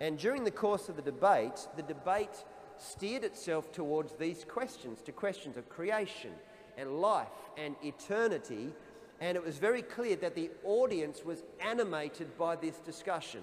And 0.00 0.18
during 0.18 0.44
the 0.44 0.50
course 0.50 0.88
of 0.88 0.96
the 0.96 1.02
debate, 1.02 1.68
the 1.76 1.82
debate 1.82 2.44
steered 2.78 3.24
itself 3.24 3.70
towards 3.72 4.14
these 4.14 4.44
questions, 4.44 5.00
to 5.02 5.12
questions 5.12 5.56
of 5.56 5.68
creation 5.68 6.32
and 6.76 7.00
life 7.00 7.28
and 7.56 7.76
eternity. 7.84 8.72
And 9.20 9.36
it 9.36 9.44
was 9.44 9.58
very 9.58 9.82
clear 9.82 10.16
that 10.16 10.34
the 10.34 10.50
audience 10.64 11.24
was 11.24 11.44
animated 11.60 12.36
by 12.38 12.56
this 12.56 12.78
discussion. 12.78 13.42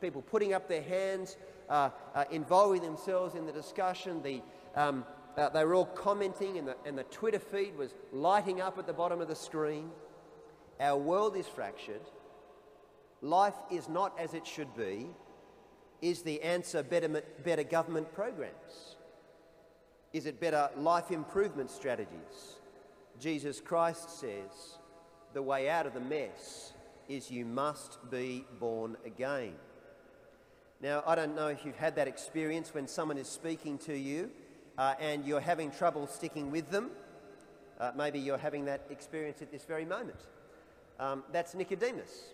People 0.00 0.22
putting 0.22 0.54
up 0.54 0.68
their 0.68 0.82
hands, 0.82 1.36
involving 2.30 2.82
themselves 2.82 3.34
in 3.34 3.46
the 3.46 3.52
discussion, 3.52 4.22
the 4.22 4.42
um, 4.74 5.04
uh, 5.36 5.48
they 5.48 5.64
were 5.64 5.74
all 5.74 5.86
commenting, 5.86 6.58
and 6.58 6.68
the, 6.68 6.76
and 6.84 6.98
the 6.98 7.04
Twitter 7.04 7.38
feed 7.38 7.76
was 7.76 7.94
lighting 8.12 8.60
up 8.60 8.78
at 8.78 8.86
the 8.86 8.92
bottom 8.92 9.20
of 9.20 9.28
the 9.28 9.34
screen. 9.34 9.90
Our 10.80 10.98
world 10.98 11.36
is 11.36 11.46
fractured. 11.46 12.00
Life 13.22 13.54
is 13.70 13.88
not 13.88 14.18
as 14.18 14.34
it 14.34 14.46
should 14.46 14.74
be. 14.76 15.06
Is 16.02 16.22
the 16.22 16.42
answer 16.42 16.82
better, 16.82 17.22
better 17.44 17.62
government 17.62 18.12
programs? 18.12 18.96
Is 20.12 20.26
it 20.26 20.40
better 20.40 20.70
life 20.76 21.10
improvement 21.10 21.70
strategies? 21.70 22.56
Jesus 23.20 23.60
Christ 23.60 24.18
says 24.18 24.78
the 25.34 25.42
way 25.42 25.68
out 25.68 25.86
of 25.86 25.94
the 25.94 26.00
mess 26.00 26.72
is 27.08 27.30
you 27.30 27.44
must 27.44 27.98
be 28.10 28.44
born 28.58 28.96
again. 29.04 29.54
Now, 30.82 31.02
I 31.06 31.14
don't 31.14 31.36
know 31.36 31.48
if 31.48 31.66
you've 31.66 31.76
had 31.76 31.96
that 31.96 32.08
experience 32.08 32.72
when 32.72 32.88
someone 32.88 33.18
is 33.18 33.28
speaking 33.28 33.76
to 33.80 33.94
you 33.94 34.30
uh, 34.78 34.94
and 34.98 35.26
you're 35.26 35.38
having 35.38 35.70
trouble 35.70 36.06
sticking 36.06 36.50
with 36.50 36.70
them. 36.70 36.90
Uh, 37.78 37.90
maybe 37.94 38.18
you're 38.18 38.38
having 38.38 38.64
that 38.64 38.86
experience 38.88 39.42
at 39.42 39.52
this 39.52 39.64
very 39.64 39.84
moment. 39.84 40.20
Um, 40.98 41.22
that's 41.32 41.54
Nicodemus. 41.54 42.32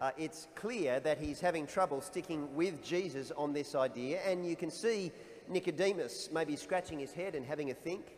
Uh, 0.00 0.12
it's 0.16 0.48
clear 0.54 0.98
that 1.00 1.18
he's 1.18 1.40
having 1.40 1.66
trouble 1.66 2.00
sticking 2.00 2.54
with 2.54 2.82
Jesus 2.82 3.30
on 3.36 3.52
this 3.52 3.74
idea, 3.74 4.20
and 4.26 4.46
you 4.46 4.56
can 4.56 4.70
see 4.70 5.12
Nicodemus 5.46 6.30
maybe 6.32 6.56
scratching 6.56 6.98
his 6.98 7.12
head 7.12 7.34
and 7.34 7.44
having 7.44 7.70
a 7.70 7.74
think. 7.74 8.16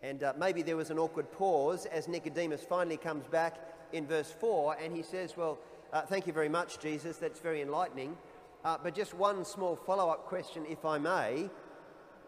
And 0.00 0.22
uh, 0.22 0.32
maybe 0.38 0.62
there 0.62 0.76
was 0.76 0.90
an 0.90 0.98
awkward 0.98 1.32
pause 1.32 1.86
as 1.86 2.06
Nicodemus 2.06 2.62
finally 2.62 2.96
comes 2.96 3.26
back 3.26 3.56
in 3.92 4.06
verse 4.06 4.30
4 4.30 4.76
and 4.80 4.94
he 4.94 5.02
says, 5.02 5.36
Well, 5.36 5.58
uh, 5.92 6.02
thank 6.02 6.28
you 6.28 6.32
very 6.32 6.48
much, 6.48 6.78
Jesus. 6.78 7.16
That's 7.16 7.40
very 7.40 7.62
enlightening. 7.62 8.16
Uh, 8.64 8.76
but 8.82 8.94
just 8.94 9.14
one 9.14 9.44
small 9.44 9.76
follow 9.76 10.10
up 10.10 10.26
question, 10.26 10.64
if 10.68 10.84
I 10.84 10.98
may. 10.98 11.48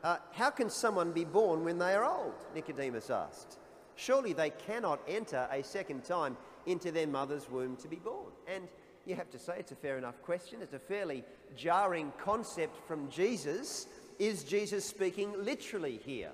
Uh, 0.02 0.16
how 0.32 0.50
can 0.50 0.70
someone 0.70 1.12
be 1.12 1.24
born 1.24 1.64
when 1.64 1.78
they 1.78 1.94
are 1.94 2.04
old? 2.04 2.34
Nicodemus 2.54 3.10
asked. 3.10 3.58
Surely 3.96 4.32
they 4.32 4.50
cannot 4.50 5.00
enter 5.06 5.46
a 5.52 5.62
second 5.62 6.04
time 6.04 6.36
into 6.66 6.90
their 6.90 7.06
mother's 7.06 7.50
womb 7.50 7.76
to 7.76 7.88
be 7.88 7.96
born. 7.96 8.32
And 8.46 8.68
you 9.04 9.14
have 9.14 9.30
to 9.30 9.38
say 9.38 9.56
it's 9.58 9.72
a 9.72 9.76
fair 9.76 9.98
enough 9.98 10.22
question. 10.22 10.62
It's 10.62 10.72
a 10.72 10.78
fairly 10.78 11.24
jarring 11.56 12.12
concept 12.18 12.76
from 12.86 13.10
Jesus. 13.10 13.88
Is 14.18 14.44
Jesus 14.44 14.84
speaking 14.84 15.32
literally 15.44 16.00
here? 16.04 16.30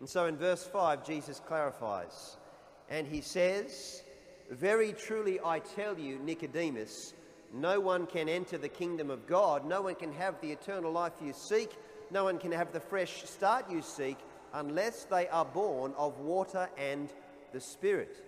And 0.00 0.08
so 0.08 0.26
in 0.26 0.36
verse 0.36 0.64
5, 0.64 1.06
Jesus 1.06 1.40
clarifies. 1.46 2.36
And 2.88 3.06
he 3.06 3.20
says, 3.20 4.02
Very 4.50 4.92
truly 4.92 5.40
I 5.44 5.58
tell 5.60 5.98
you, 5.98 6.18
Nicodemus, 6.18 7.14
no 7.60 7.80
one 7.80 8.06
can 8.06 8.28
enter 8.28 8.58
the 8.58 8.68
kingdom 8.68 9.10
of 9.10 9.26
God, 9.26 9.66
no 9.66 9.82
one 9.82 9.94
can 9.94 10.12
have 10.12 10.40
the 10.40 10.52
eternal 10.52 10.92
life 10.92 11.12
you 11.22 11.32
seek 11.32 11.70
no 12.10 12.24
one 12.24 12.38
can 12.38 12.52
have 12.52 12.72
the 12.72 12.80
fresh 12.80 13.24
start 13.24 13.70
you 13.70 13.82
seek 13.82 14.18
unless 14.54 15.04
they 15.04 15.28
are 15.28 15.44
born 15.44 15.92
of 15.96 16.18
water 16.20 16.68
and 16.78 17.12
the 17.52 17.60
Spirit. 17.60 18.22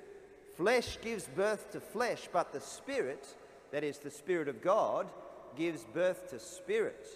Flesh 0.57 0.99
gives 1.01 1.29
birth 1.29 1.71
to 1.73 1.81
flesh, 1.81 2.29
but 2.33 2.53
the 2.53 2.61
Spirit, 2.61 3.37
that 3.71 3.85
is 3.85 3.99
the 3.99 4.11
Spirit 4.11 4.49
of 4.49 4.61
God, 4.61 5.09
gives 5.57 5.85
birth 5.85 6.31
to 6.31 6.39
spirit. 6.39 7.07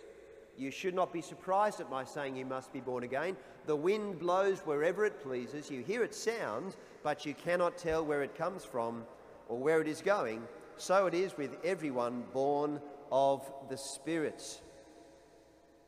You 0.57 0.71
should 0.71 0.95
not 0.95 1.13
be 1.13 1.21
surprised 1.21 1.81
at 1.81 1.91
my 1.91 2.05
saying 2.05 2.37
you 2.37 2.47
must 2.47 2.73
be 2.73 2.81
born 2.81 3.05
again. 3.05 3.37
The 3.67 3.77
wind 3.77 4.19
blows 4.19 4.61
wherever 4.61 5.05
it 5.05 5.23
pleases. 5.23 5.71
You 5.71 5.83
hear 5.83 6.05
its 6.05 6.19
sound, 6.19 6.77
but 7.03 7.27
you 7.27 7.35
cannot 7.35 7.79
tell 7.79 8.05
where 8.05 8.23
it 8.23 8.37
comes 8.37 8.65
from 8.65 9.05
or 9.49 9.59
where 9.59 9.81
it 9.81 9.89
is 9.89 10.01
going. 10.01 10.43
So 10.77 11.07
it 11.07 11.15
is 11.15 11.37
with 11.37 11.57
everyone 11.65 12.25
born 12.33 12.81
of 13.11 13.51
the 13.69 13.77
Spirit. 13.77 14.61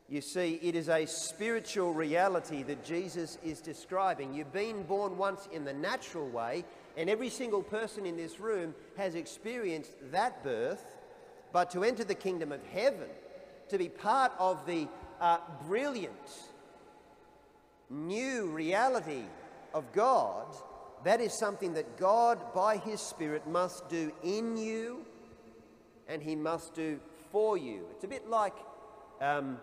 You 0.09 0.21
see, 0.21 0.61
it 0.63 0.75
is 0.75 0.89
a 0.89 1.07
spiritual 1.07 1.95
reality 1.95 2.63
that 2.65 2.85
Jesus 2.85 3.39
is 3.43 3.61
describing. 3.61 4.35
You've 4.35 4.53
been 4.53 4.83
born 4.83 5.17
once 5.17 5.49
in 5.51 5.65
the 5.65 5.73
natural 5.73 6.29
way, 6.29 6.65
and 6.97 7.09
every 7.09 7.31
single 7.31 7.63
person 7.63 8.05
in 8.05 8.17
this 8.17 8.39
room 8.39 8.75
has 8.99 9.15
experienced 9.15 9.93
that 10.13 10.45
birth, 10.45 10.85
but 11.53 11.71
to 11.71 11.85
enter 11.85 12.05
the 12.05 12.15
kingdom 12.15 12.53
of 12.53 12.61
heaven, 12.67 13.09
to 13.71 13.79
be 13.79 13.89
part 13.89 14.33
of 14.39 14.67
the 14.67 14.87
uh, 15.21 15.39
brilliant 15.67 16.13
new 17.89 18.47
reality 18.47 19.23
of 19.73 19.91
God, 19.93 20.47
that 21.05 21.21
is 21.21 21.33
something 21.33 21.75
that 21.75 21.97
God, 21.99 22.55
by 22.55 22.79
His 22.79 23.01
Spirit, 23.01 23.47
must 23.47 23.89
do 23.89 24.13
in 24.23 24.57
you 24.57 25.05
and 26.09 26.23
He 26.23 26.35
must 26.35 26.75
do 26.75 26.99
for 27.31 27.57
you. 27.57 27.87
It's 27.93 28.05
a 28.05 28.09
bit 28.09 28.29
like 28.29 28.55
um, 29.21 29.59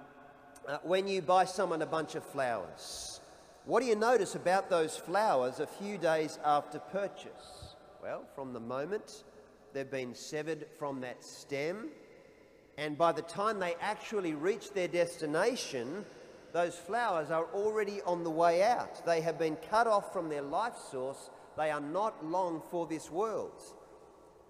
uh, 0.67 0.77
when 0.83 1.07
you 1.07 1.21
buy 1.21 1.45
someone 1.45 1.81
a 1.81 1.88
bunch 1.88 2.15
of 2.15 2.24
flowers. 2.24 3.19
What 3.65 3.81
do 3.81 3.88
you 3.88 3.95
notice 3.95 4.36
about 4.36 4.69
those 4.69 4.98
flowers 4.98 5.60
a 5.60 5.67
few 5.67 5.98
days 5.98 6.39
after 6.43 6.79
purchase? 6.79 7.75
Well, 8.01 8.24
from 8.36 8.53
the 8.53 8.60
moment 8.60 9.24
they've 9.74 9.89
been 9.89 10.15
severed 10.15 10.65
from 10.79 11.01
that 11.01 11.24
stem, 11.24 11.89
and 12.77 12.98
by 12.98 13.12
the 13.12 13.21
time 13.21 13.60
they 13.60 13.75
actually 13.79 14.33
reach 14.33 14.71
their 14.71 14.88
destination, 14.88 16.05
those 16.53 16.75
flowers 16.75 17.31
are 17.31 17.46
already 17.53 18.01
on 18.01 18.24
the 18.24 18.29
way 18.29 18.63
out. 18.63 19.05
They 19.05 19.22
have 19.22 19.39
been 19.39 19.58
cut 19.70 19.88
off 19.88 20.12
from 20.12 20.29
their 20.29 20.41
life 20.41 20.75
source. 20.91 21.29
They 21.58 21.72
are 21.72 21.81
not 21.81 22.25
long 22.25 22.62
for 22.70 22.88
this 22.88 23.10
world. 23.10 23.62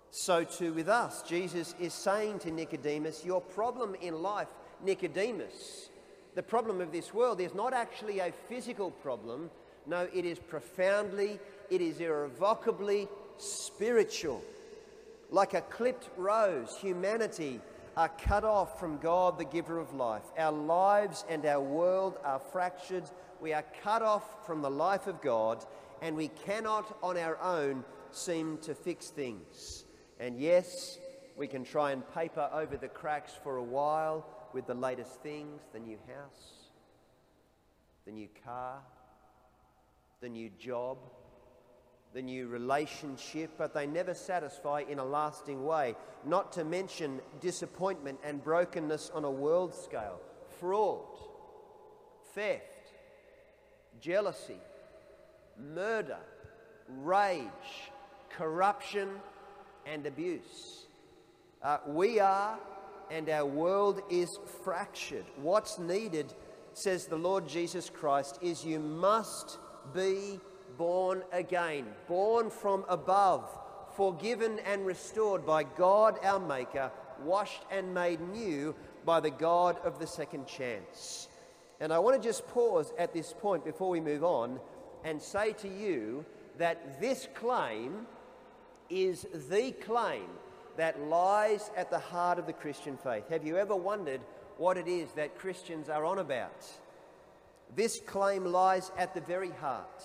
So 0.09 0.43
too 0.43 0.73
with 0.73 0.89
us. 0.89 1.21
Jesus 1.21 1.75
is 1.79 1.93
saying 1.93 2.39
to 2.39 2.51
Nicodemus, 2.51 3.23
Your 3.23 3.41
problem 3.41 3.95
in 3.95 4.21
life, 4.21 4.47
Nicodemus, 4.83 5.89
the 6.35 6.43
problem 6.43 6.81
of 6.81 6.91
this 6.91 7.13
world 7.13 7.39
is 7.39 7.53
not 7.53 7.73
actually 7.73 8.19
a 8.19 8.31
physical 8.49 8.91
problem. 8.91 9.49
No, 9.85 10.07
it 10.13 10.25
is 10.25 10.39
profoundly, 10.39 11.39
it 11.69 11.81
is 11.81 11.99
irrevocably 11.99 13.07
spiritual. 13.37 14.43
Like 15.29 15.53
a 15.53 15.61
clipped 15.61 16.09
rose, 16.17 16.75
humanity 16.79 17.61
are 18.01 18.09
cut 18.09 18.43
off 18.43 18.79
from 18.79 18.97
God, 18.97 19.37
the 19.37 19.45
giver 19.45 19.77
of 19.77 19.93
life. 19.93 20.23
Our 20.35 20.51
lives 20.51 21.23
and 21.29 21.45
our 21.45 21.61
world 21.61 22.17
are 22.23 22.39
fractured. 22.39 23.03
We 23.39 23.53
are 23.53 23.63
cut 23.83 24.01
off 24.01 24.43
from 24.47 24.63
the 24.63 24.71
life 24.71 25.05
of 25.05 25.21
God, 25.21 25.63
and 26.01 26.15
we 26.15 26.29
cannot 26.29 26.97
on 27.03 27.15
our 27.15 27.39
own 27.39 27.83
seem 28.09 28.57
to 28.63 28.73
fix 28.73 29.09
things. 29.09 29.85
And 30.19 30.39
yes, 30.39 30.97
we 31.37 31.45
can 31.45 31.63
try 31.63 31.91
and 31.91 32.01
paper 32.15 32.49
over 32.51 32.75
the 32.75 32.87
cracks 32.87 33.33
for 33.43 33.57
a 33.57 33.63
while 33.63 34.25
with 34.51 34.65
the 34.65 34.73
latest 34.73 35.21
things 35.21 35.61
the 35.71 35.79
new 35.79 35.99
house, 36.07 36.69
the 38.07 38.11
new 38.11 38.29
car, 38.43 38.79
the 40.21 40.29
new 40.29 40.49
job 40.57 40.97
the 42.13 42.21
new 42.21 42.47
relationship, 42.47 43.51
but 43.57 43.73
they 43.73 43.87
never 43.87 44.13
satisfy 44.13 44.83
in 44.89 44.99
a 44.99 45.05
lasting 45.05 45.63
way. 45.63 45.95
Not 46.25 46.51
to 46.53 46.63
mention 46.63 47.21
disappointment 47.39 48.19
and 48.23 48.43
brokenness 48.43 49.11
on 49.13 49.23
a 49.23 49.31
world 49.31 49.73
scale, 49.73 50.19
fraud, 50.59 51.05
theft, 52.33 52.93
jealousy, 54.01 54.59
murder, 55.73 56.19
rage, 56.87 57.47
corruption, 58.29 59.09
and 59.85 60.05
abuse. 60.05 60.87
Uh, 61.63 61.77
we 61.87 62.19
are, 62.19 62.57
and 63.09 63.29
our 63.29 63.45
world 63.45 64.01
is 64.09 64.29
fractured. 64.63 65.25
What's 65.37 65.79
needed, 65.79 66.33
says 66.73 67.05
the 67.05 67.17
Lord 67.17 67.47
Jesus 67.47 67.89
Christ, 67.89 68.39
is 68.41 68.65
you 68.65 68.79
must 68.79 69.59
be 69.93 70.39
born 70.77 71.23
again, 71.31 71.85
born 72.07 72.49
from 72.49 72.85
above, 72.89 73.49
forgiven 73.95 74.59
and 74.65 74.85
restored 74.85 75.45
by 75.45 75.63
God 75.63 76.17
our 76.23 76.39
Maker, 76.39 76.91
washed 77.23 77.63
and 77.69 77.93
made 77.93 78.21
new 78.21 78.75
by 79.05 79.19
the 79.19 79.29
God 79.29 79.77
of 79.83 79.99
the 79.99 80.07
second 80.07 80.47
chance. 80.47 81.27
And 81.79 81.91
I 81.91 81.99
want 81.99 82.21
to 82.21 82.27
just 82.27 82.47
pause 82.47 82.93
at 82.97 83.13
this 83.13 83.33
point 83.33 83.65
before 83.65 83.89
we 83.89 83.99
move 83.99 84.23
on 84.23 84.59
and 85.03 85.21
say 85.21 85.53
to 85.53 85.67
you 85.67 86.25
that 86.57 87.01
this 87.01 87.27
claim 87.33 88.05
is 88.89 89.25
the 89.49 89.71
claim 89.71 90.27
that 90.77 91.01
lies 91.07 91.71
at 91.75 91.89
the 91.89 91.99
heart 91.99 92.39
of 92.39 92.45
the 92.45 92.53
Christian 92.53 92.97
faith. 92.97 93.27
Have 93.29 93.45
you 93.45 93.57
ever 93.57 93.75
wondered 93.75 94.21
what 94.57 94.77
it 94.77 94.87
is 94.87 95.11
that 95.13 95.37
Christians 95.37 95.89
are 95.89 96.05
on 96.05 96.19
about? 96.19 96.65
This 97.75 98.01
claim 98.05 98.45
lies 98.45 98.91
at 98.97 99.13
the 99.13 99.21
very 99.21 99.51
heart 99.51 100.03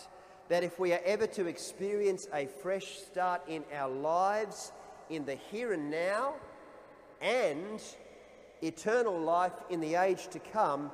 that 0.48 0.62
if 0.62 0.78
we 0.78 0.92
are 0.92 1.00
ever 1.04 1.26
to 1.26 1.46
experience 1.46 2.28
a 2.32 2.46
fresh 2.46 2.98
start 2.98 3.42
in 3.48 3.64
our 3.74 3.90
lives, 3.90 4.72
in 5.10 5.24
the 5.24 5.36
here 5.50 5.72
and 5.72 5.90
now, 5.90 6.34
and 7.20 7.82
eternal 8.62 9.18
life 9.18 9.52
in 9.70 9.80
the 9.80 9.94
age 9.94 10.28
to 10.28 10.38
come, 10.38 10.90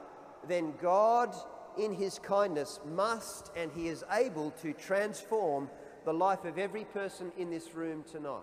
then 0.49 0.75
God, 0.81 1.35
in 1.79 1.93
His 1.93 2.19
kindness, 2.19 2.81
must 2.95 3.51
and 3.57 3.71
He 3.73 3.88
is 3.88 4.05
able 4.11 4.51
to 4.62 4.73
transform 4.73 5.69
the 6.05 6.12
life 6.12 6.45
of 6.45 6.59
every 6.59 6.85
person 6.85 7.31
in 7.38 7.51
this 7.51 7.75
room 7.75 8.05
tonight. 8.11 8.43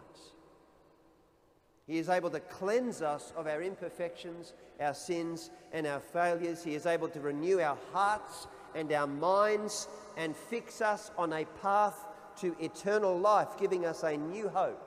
He 1.87 1.97
is 1.97 2.07
able 2.07 2.29
to 2.29 2.39
cleanse 2.39 3.01
us 3.01 3.33
of 3.35 3.47
our 3.47 3.63
imperfections, 3.63 4.53
our 4.79 4.93
sins, 4.93 5.49
and 5.73 5.87
our 5.87 5.99
failures. 5.99 6.63
He 6.63 6.75
is 6.75 6.85
able 6.85 7.09
to 7.09 7.19
renew 7.19 7.59
our 7.59 7.77
hearts 7.91 8.47
and 8.75 8.91
our 8.91 9.07
minds 9.07 9.87
and 10.17 10.35
fix 10.35 10.81
us 10.81 11.11
on 11.17 11.33
a 11.33 11.45
path 11.61 12.05
to 12.41 12.55
eternal 12.59 13.17
life, 13.17 13.57
giving 13.59 13.85
us 13.85 14.03
a 14.03 14.15
new 14.15 14.49
hope 14.49 14.81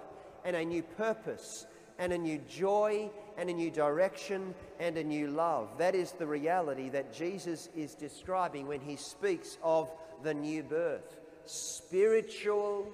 and 0.45 0.57
a 0.57 0.65
new 0.65 0.83
purpose 0.83 1.67
and 1.99 2.13
a 2.13 2.19
new 2.19 2.39
joy 2.49 3.11
and 3.37 3.49
a 3.49 3.53
new 3.53 3.71
direction 3.71 4.55
and 4.81 4.97
a 4.97 5.05
new 5.05 5.29
love. 5.29 5.69
That 5.79 5.95
is 5.95 6.13
the 6.13 6.27
reality 6.27 6.89
that 6.91 7.13
Jesus 7.13 7.69
is 7.77 7.95
describing 7.95 8.67
when 8.67 8.81
he 8.81 8.97
speaks 8.97 9.59
of 9.63 9.91
the 10.23 10.35
new 10.35 10.63
birth 10.63 11.19
spiritual 11.45 12.89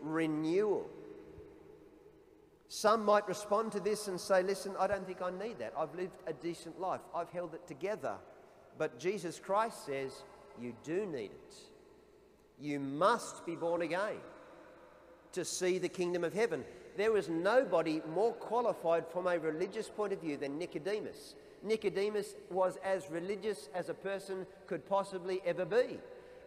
renewal. 0.00 0.88
Some 2.68 3.04
might 3.04 3.28
respond 3.28 3.72
to 3.72 3.80
this 3.80 4.08
and 4.08 4.20
say, 4.20 4.42
Listen, 4.42 4.72
I 4.78 4.86
don't 4.86 5.06
think 5.06 5.22
I 5.22 5.30
need 5.30 5.58
that. 5.58 5.74
I've 5.76 5.94
lived 5.94 6.16
a 6.26 6.32
decent 6.32 6.80
life, 6.80 7.00
I've 7.14 7.30
held 7.30 7.54
it 7.54 7.66
together. 7.66 8.14
But 8.78 8.98
Jesus 8.98 9.38
Christ 9.38 9.84
says, 9.84 10.12
You 10.60 10.74
do 10.84 11.06
need 11.06 11.30
it. 11.32 11.54
You 12.60 12.78
must 12.78 13.44
be 13.44 13.56
born 13.56 13.82
again 13.82 14.20
to 15.32 15.44
see 15.44 15.78
the 15.78 15.88
kingdom 15.88 16.24
of 16.24 16.32
heaven. 16.32 16.64
There 16.96 17.16
is 17.16 17.28
nobody 17.28 18.02
more 18.12 18.32
qualified 18.32 19.06
from 19.08 19.26
a 19.26 19.38
religious 19.38 19.88
point 19.88 20.12
of 20.12 20.20
view 20.20 20.36
than 20.36 20.58
Nicodemus. 20.58 21.34
Nicodemus 21.62 22.34
was 22.50 22.78
as 22.84 23.10
religious 23.10 23.68
as 23.74 23.88
a 23.88 23.94
person 23.94 24.46
could 24.66 24.86
possibly 24.86 25.40
ever 25.46 25.64
be. 25.64 25.98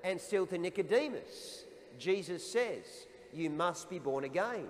And 0.04 0.22
still, 0.22 0.46
to 0.48 0.58
Nicodemus, 0.58 1.66
Jesus 1.98 2.46
says, 2.46 3.08
You 3.34 3.50
must 3.50 3.90
be 3.90 3.98
born 3.98 4.24
again. 4.24 4.68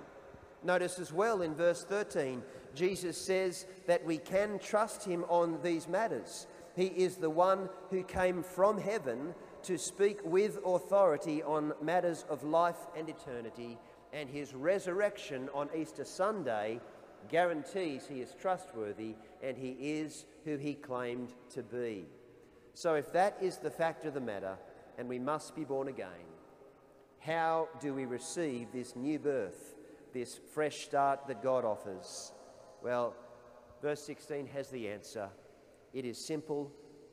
Notice 0.63 0.97
as 0.97 1.11
well 1.11 1.41
in 1.41 1.53
verse 1.53 1.83
13, 1.83 2.41
Jesus 2.73 3.17
says 3.17 3.65
that 3.85 4.03
we 4.03 4.17
can 4.17 4.59
trust 4.59 5.03
him 5.05 5.25
on 5.29 5.59
these 5.61 5.87
matters. 5.87 6.47
He 6.75 6.87
is 6.87 7.15
the 7.15 7.29
one 7.29 7.69
who 7.89 8.03
came 8.03 8.43
from 8.43 8.77
heaven 8.77 9.33
to 9.63 9.77
speak 9.77 10.19
with 10.23 10.59
authority 10.65 11.41
on 11.41 11.73
matters 11.81 12.25
of 12.29 12.43
life 12.43 12.87
and 12.97 13.09
eternity, 13.09 13.77
and 14.13 14.29
his 14.29 14.53
resurrection 14.53 15.49
on 15.53 15.69
Easter 15.75 16.03
Sunday 16.03 16.79
guarantees 17.29 18.05
he 18.07 18.21
is 18.21 18.35
trustworthy 18.39 19.15
and 19.41 19.57
he 19.57 19.71
is 19.71 20.25
who 20.43 20.57
he 20.57 20.75
claimed 20.75 21.29
to 21.49 21.63
be. 21.63 22.05
So, 22.73 22.95
if 22.95 23.11
that 23.13 23.37
is 23.41 23.57
the 23.57 23.71
fact 23.71 24.05
of 24.05 24.13
the 24.13 24.21
matter, 24.21 24.57
and 24.97 25.07
we 25.07 25.17
must 25.17 25.55
be 25.55 25.63
born 25.63 25.87
again, 25.87 26.27
how 27.19 27.69
do 27.79 27.93
we 27.93 28.05
receive 28.05 28.71
this 28.71 28.95
new 28.95 29.17
birth, 29.17 29.75
this 30.13 30.39
fresh 30.53 30.85
start 30.85 31.27
that 31.27 31.41
God 31.41 31.65
offers? 31.65 32.33
Well, 32.83 33.15
verse 33.81 34.01
16 34.03 34.47
has 34.47 34.69
the 34.69 34.89
answer. 34.89 35.29
It 35.95 36.03
is 36.03 36.17
simple 36.17 36.71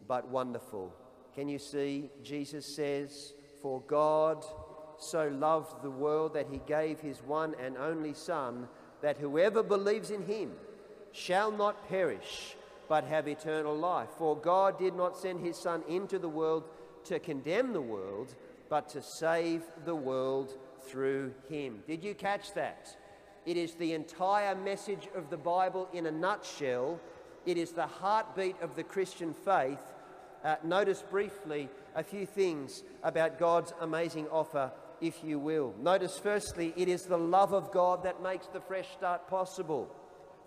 but 0.08 0.28
wonderful. 0.28 0.92
Can 1.36 1.48
you 1.48 1.60
see? 1.60 2.10
Jesus 2.24 2.66
says, 2.66 3.32
For 3.62 3.80
God 3.82 4.44
so 4.98 5.28
loved 5.28 5.82
the 5.82 5.90
world 5.90 6.34
that 6.34 6.48
he 6.50 6.60
gave 6.66 6.98
his 6.98 7.22
one 7.22 7.54
and 7.64 7.78
only 7.78 8.12
Son, 8.12 8.68
that 9.00 9.16
whoever 9.18 9.62
believes 9.62 10.10
in 10.10 10.26
him 10.26 10.50
shall 11.12 11.52
not 11.52 11.88
perish, 11.88 12.56
but 12.88 13.04
have 13.04 13.28
eternal 13.28 13.76
life. 13.76 14.08
For 14.18 14.36
God 14.36 14.78
did 14.80 14.96
not 14.96 15.16
send 15.16 15.46
his 15.46 15.56
Son 15.56 15.84
into 15.88 16.18
the 16.18 16.28
world 16.28 16.64
to 17.04 17.20
condemn 17.20 17.72
the 17.72 17.80
world, 17.80 18.34
but 18.68 18.88
to 18.90 19.00
save 19.00 19.62
the 19.84 19.94
world 19.94 20.58
through 20.88 21.32
him. 21.48 21.84
Did 21.86 22.02
you 22.02 22.14
catch 22.14 22.52
that? 22.54 22.96
It 23.46 23.56
is 23.56 23.74
the 23.74 23.92
entire 23.92 24.54
message 24.54 25.08
of 25.14 25.30
the 25.30 25.36
Bible 25.36 25.88
in 25.92 26.06
a 26.06 26.10
nutshell. 26.10 27.00
It 27.44 27.56
is 27.56 27.72
the 27.72 27.86
heartbeat 27.86 28.60
of 28.60 28.76
the 28.76 28.84
Christian 28.84 29.34
faith 29.34 29.80
uh, 30.44 30.56
notice 30.64 31.02
briefly 31.08 31.68
a 31.94 32.02
few 32.02 32.26
things 32.26 32.82
about 33.02 33.38
God's 33.38 33.72
amazing 33.80 34.26
offer, 34.28 34.72
if 35.00 35.22
you 35.22 35.38
will. 35.38 35.74
Notice, 35.80 36.18
firstly, 36.18 36.72
it 36.76 36.88
is 36.88 37.04
the 37.04 37.18
love 37.18 37.52
of 37.52 37.70
God 37.70 38.04
that 38.04 38.22
makes 38.22 38.46
the 38.48 38.60
fresh 38.60 38.90
start 38.92 39.28
possible. 39.28 39.94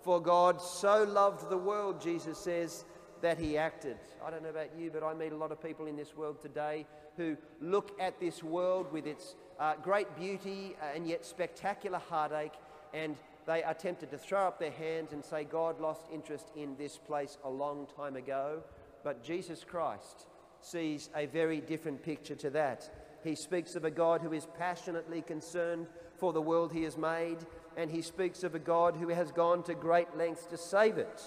For 0.02 0.20
God 0.20 0.60
so 0.60 1.04
loved 1.04 1.48
the 1.48 1.56
world, 1.56 2.00
Jesus 2.00 2.38
says, 2.38 2.84
that 3.22 3.38
he 3.38 3.56
acted. 3.56 3.96
I 4.24 4.30
don't 4.30 4.42
know 4.42 4.50
about 4.50 4.76
you, 4.78 4.90
but 4.90 5.02
I 5.02 5.14
meet 5.14 5.32
a 5.32 5.36
lot 5.36 5.50
of 5.50 5.62
people 5.62 5.86
in 5.86 5.96
this 5.96 6.14
world 6.14 6.40
today 6.42 6.86
who 7.16 7.36
look 7.60 7.98
at 7.98 8.20
this 8.20 8.42
world 8.42 8.92
with 8.92 9.06
its 9.06 9.34
uh, 9.58 9.74
great 9.82 10.14
beauty 10.16 10.76
and 10.94 11.08
yet 11.08 11.24
spectacular 11.24 11.98
heartache, 12.10 12.52
and 12.92 13.16
they 13.46 13.62
are 13.62 13.74
tempted 13.74 14.10
to 14.10 14.18
throw 14.18 14.46
up 14.46 14.58
their 14.58 14.72
hands 14.72 15.12
and 15.12 15.24
say, 15.24 15.44
God 15.44 15.80
lost 15.80 16.06
interest 16.12 16.50
in 16.56 16.76
this 16.76 16.98
place 16.98 17.38
a 17.44 17.50
long 17.50 17.86
time 17.96 18.16
ago. 18.16 18.62
But 19.04 19.22
Jesus 19.22 19.64
Christ 19.64 20.26
sees 20.60 21.10
a 21.14 21.26
very 21.26 21.60
different 21.60 22.02
picture 22.02 22.34
to 22.34 22.50
that. 22.50 22.90
He 23.22 23.36
speaks 23.36 23.76
of 23.76 23.84
a 23.84 23.90
God 23.90 24.20
who 24.20 24.32
is 24.32 24.46
passionately 24.58 25.22
concerned 25.22 25.86
for 26.18 26.32
the 26.32 26.40
world 26.40 26.72
he 26.72 26.82
has 26.82 26.96
made, 26.96 27.38
and 27.76 27.90
he 27.90 28.02
speaks 28.02 28.42
of 28.42 28.54
a 28.54 28.58
God 28.58 28.96
who 28.96 29.08
has 29.08 29.30
gone 29.30 29.62
to 29.64 29.74
great 29.74 30.16
lengths 30.16 30.46
to 30.46 30.56
save 30.56 30.98
it. 30.98 31.22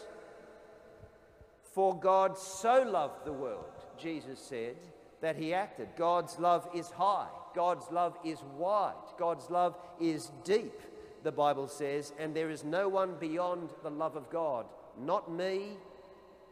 For 1.73 1.97
God 1.97 2.37
so 2.37 2.81
loved 2.81 3.25
the 3.25 3.33
world, 3.33 3.85
Jesus 3.97 4.39
said, 4.39 4.75
that 5.21 5.35
he 5.35 5.53
acted. 5.53 5.89
God's 5.97 6.39
love 6.39 6.67
is 6.73 6.89
high, 6.89 7.27
God's 7.55 7.85
love 7.91 8.17
is 8.25 8.39
wide, 8.57 8.93
God's 9.17 9.49
love 9.49 9.77
is 10.01 10.31
deep, 10.43 10.81
the 11.23 11.31
Bible 11.31 11.67
says, 11.67 12.13
and 12.17 12.35
there 12.35 12.49
is 12.49 12.63
no 12.63 12.87
one 12.87 13.15
beyond 13.19 13.69
the 13.83 13.89
love 13.89 14.15
of 14.15 14.29
God. 14.29 14.65
Not 14.99 15.31
me, 15.31 15.77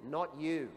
not 0.10 0.32
you. 0.40 0.70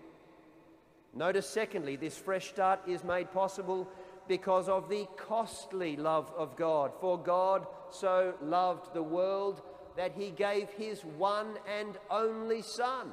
Notice, 1.14 1.48
secondly, 1.48 1.96
this 1.96 2.16
fresh 2.16 2.48
start 2.48 2.80
is 2.86 3.02
made 3.02 3.32
possible 3.32 3.88
because 4.28 4.68
of 4.68 4.88
the 4.88 5.06
costly 5.16 5.96
love 5.96 6.32
of 6.36 6.56
God. 6.56 6.92
For 7.00 7.18
God 7.18 7.66
so 7.90 8.34
loved 8.40 8.94
the 8.94 9.02
world 9.02 9.62
that 9.96 10.12
he 10.12 10.30
gave 10.30 10.70
his 10.70 11.04
one 11.04 11.54
and 11.78 11.98
only 12.10 12.62
Son. 12.62 13.10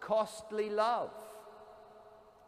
Costly 0.00 0.68
love. 0.68 1.10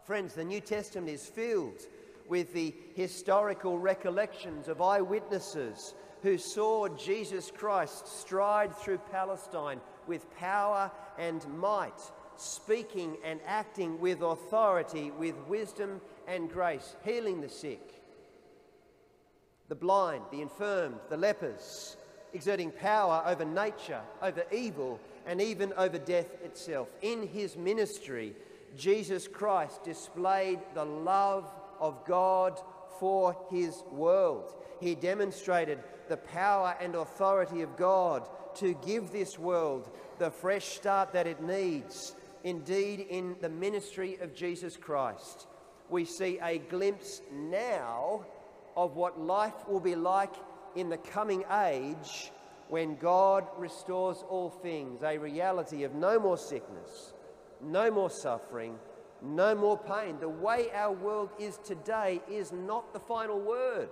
Friends, 0.05 0.35
the 0.35 0.45
New 0.45 0.61
Testament 0.61 1.11
is 1.11 1.27
filled 1.27 1.81
with 2.29 2.53
the 2.53 2.75
historical 2.95 3.79
recollections 3.79 4.69
of 4.69 4.83
eyewitnesses 4.83 5.95
who 6.23 6.39
saw 6.39 6.89
Jesus 6.89 7.51
Christ 7.51 8.07
stride 8.07 8.77
through 8.77 8.99
Palestine 9.11 9.81
with 10.07 10.35
power 10.37 10.91
and 11.19 11.47
might, 11.59 12.01
speaking 12.37 13.17
and 13.25 13.41
acting 13.47 14.01
with 14.01 14.23
authority, 14.23 15.11
with 15.11 15.37
wisdom 15.49 16.01
and 16.29 16.51
grace, 16.51 16.95
healing 17.05 17.41
the 17.41 17.49
sick, 17.49 18.03
the 19.69 19.75
blind, 19.75 20.23
the 20.31 20.41
infirmed, 20.41 20.97
the 21.09 21.17
lepers, 21.17 21.97
exerting 22.33 22.71
power 22.71 23.23
over 23.27 23.45
nature, 23.45 24.01
over 24.23 24.45
evil, 24.53 25.01
and 25.27 25.41
even 25.41 25.73
over 25.75 25.99
death 25.99 26.35
itself. 26.45 26.89
In 27.03 27.27
his 27.27 27.57
ministry, 27.57 28.35
Jesus 28.77 29.29
Christ 29.29 29.85
displayed 29.85 30.61
the 30.75 30.85
love 30.85 31.51
of 31.81 32.05
God 32.05 32.61
for 32.99 33.37
his 33.51 33.83
world. 33.91 34.55
He 34.81 34.95
demonstrated 34.95 35.79
the 36.13 36.19
power 36.19 36.77
and 36.79 36.95
authority 36.95 37.63
of 37.63 37.75
God 37.75 38.29
to 38.57 38.75
give 38.85 39.13
this 39.13 39.39
world 39.39 39.89
the 40.19 40.31
fresh 40.31 40.67
start 40.67 41.15
that 41.15 41.27
it 41.27 41.43
needs. 41.43 42.15
Indeed, 42.45 43.07
in 43.09 43.35
the 43.41 43.49
ministry 43.49 44.19
of 44.21 44.35
Jesus 44.35 44.77
Christ, 44.77 45.47
we 45.89 46.05
see 46.05 46.39
a 46.43 46.59
glimpse 46.59 47.23
now 47.33 48.27
of 48.77 48.95
what 48.95 49.19
life 49.19 49.67
will 49.67 49.81
be 49.81 49.95
like 49.95 50.35
in 50.77 50.91
the 50.91 50.99
coming 50.99 51.45
age 51.65 52.31
when 52.69 52.97
God 52.97 53.47
restores 53.57 54.23
all 54.29 54.51
things, 54.51 55.03
a 55.03 55.17
reality 55.17 55.83
of 55.83 55.95
no 55.95 56.21
more 56.21 56.37
sickness, 56.37 57.15
no 57.63 57.91
more 57.91 58.11
suffering, 58.11 58.79
no 59.23 59.55
more 59.55 59.79
pain. 59.79 60.19
The 60.21 60.29
way 60.29 60.67
our 60.75 60.93
world 60.93 61.31
is 61.39 61.57
today 61.65 62.21
is 62.31 62.53
not 62.53 62.93
the 62.93 63.01
final 63.01 63.41
word. 63.41 63.89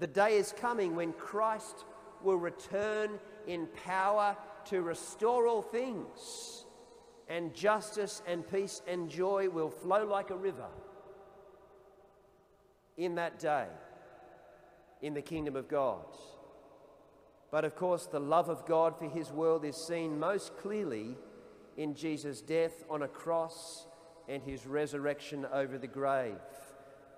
The 0.00 0.06
day 0.06 0.38
is 0.38 0.54
coming 0.58 0.96
when 0.96 1.12
Christ 1.12 1.84
will 2.22 2.38
return 2.38 3.20
in 3.46 3.68
power 3.84 4.34
to 4.66 4.80
restore 4.80 5.46
all 5.46 5.60
things 5.60 6.64
and 7.28 7.54
justice 7.54 8.22
and 8.26 8.50
peace 8.50 8.80
and 8.88 9.10
joy 9.10 9.50
will 9.50 9.70
flow 9.70 10.06
like 10.06 10.30
a 10.30 10.36
river 10.36 10.68
in 12.96 13.14
that 13.16 13.38
day 13.38 13.66
in 15.02 15.12
the 15.14 15.22
kingdom 15.22 15.54
of 15.54 15.68
God. 15.68 16.04
But 17.50 17.66
of 17.66 17.76
course, 17.76 18.06
the 18.06 18.20
love 18.20 18.48
of 18.48 18.64
God 18.64 18.98
for 18.98 19.08
his 19.08 19.30
world 19.30 19.66
is 19.66 19.76
seen 19.76 20.18
most 20.18 20.56
clearly 20.56 21.16
in 21.76 21.94
Jesus' 21.94 22.40
death 22.40 22.84
on 22.88 23.02
a 23.02 23.08
cross 23.08 23.86
and 24.28 24.42
his 24.42 24.66
resurrection 24.66 25.46
over 25.52 25.76
the 25.76 25.86
grave. 25.86 26.38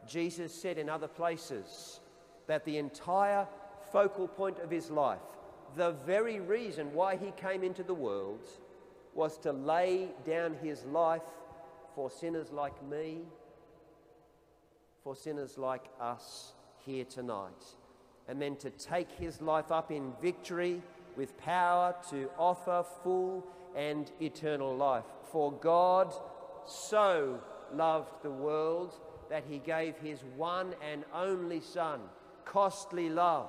Jesus 0.07 0.53
said 0.53 0.79
in 0.79 0.89
other 0.89 1.09
places 1.09 2.01
that 2.47 2.65
the 2.65 2.79
entire 2.79 3.47
focal 3.93 4.29
point 4.29 4.59
of 4.59 4.71
his 4.71 4.91
life, 4.91 5.21
the 5.77 5.93
very 6.07 6.41
reason 6.41 6.93
why 6.93 7.17
he 7.17 7.31
came 7.33 7.63
into 7.63 7.83
the 7.83 7.95
world, 7.95 8.45
was 9.15 9.39
to 9.39 9.53
lay 9.53 10.09
down 10.25 10.57
his 10.63 10.85
life 10.87 11.23
for 11.95 12.11
sinners 12.11 12.51
like 12.51 12.83
me, 12.89 13.19
for 15.05 15.15
sinners 15.15 15.59
like 15.59 15.85
us 16.01 16.53
here 16.85 17.05
tonight, 17.05 17.65
and 18.29 18.41
then 18.41 18.57
to 18.57 18.71
take 18.71 19.11
his 19.13 19.41
life 19.43 19.71
up 19.71 19.91
in 19.91 20.13
victory 20.23 20.81
with 21.17 21.37
power 21.39 21.95
to 22.11 22.31
offer 22.39 22.85
full 23.03 23.45
and 23.77 24.11
eternal 24.21 24.75
life. 24.75 25.05
For 25.31 25.53
God 25.53 26.15
so 26.67 27.41
loved 27.75 28.23
the 28.23 28.31
world 28.31 28.95
that 29.29 29.45
he 29.49 29.59
gave 29.59 29.97
his 29.99 30.21
one 30.37 30.75
and 30.93 31.05
only 31.15 31.61
Son, 31.61 32.01
costly 32.45 33.09
love. 33.09 33.49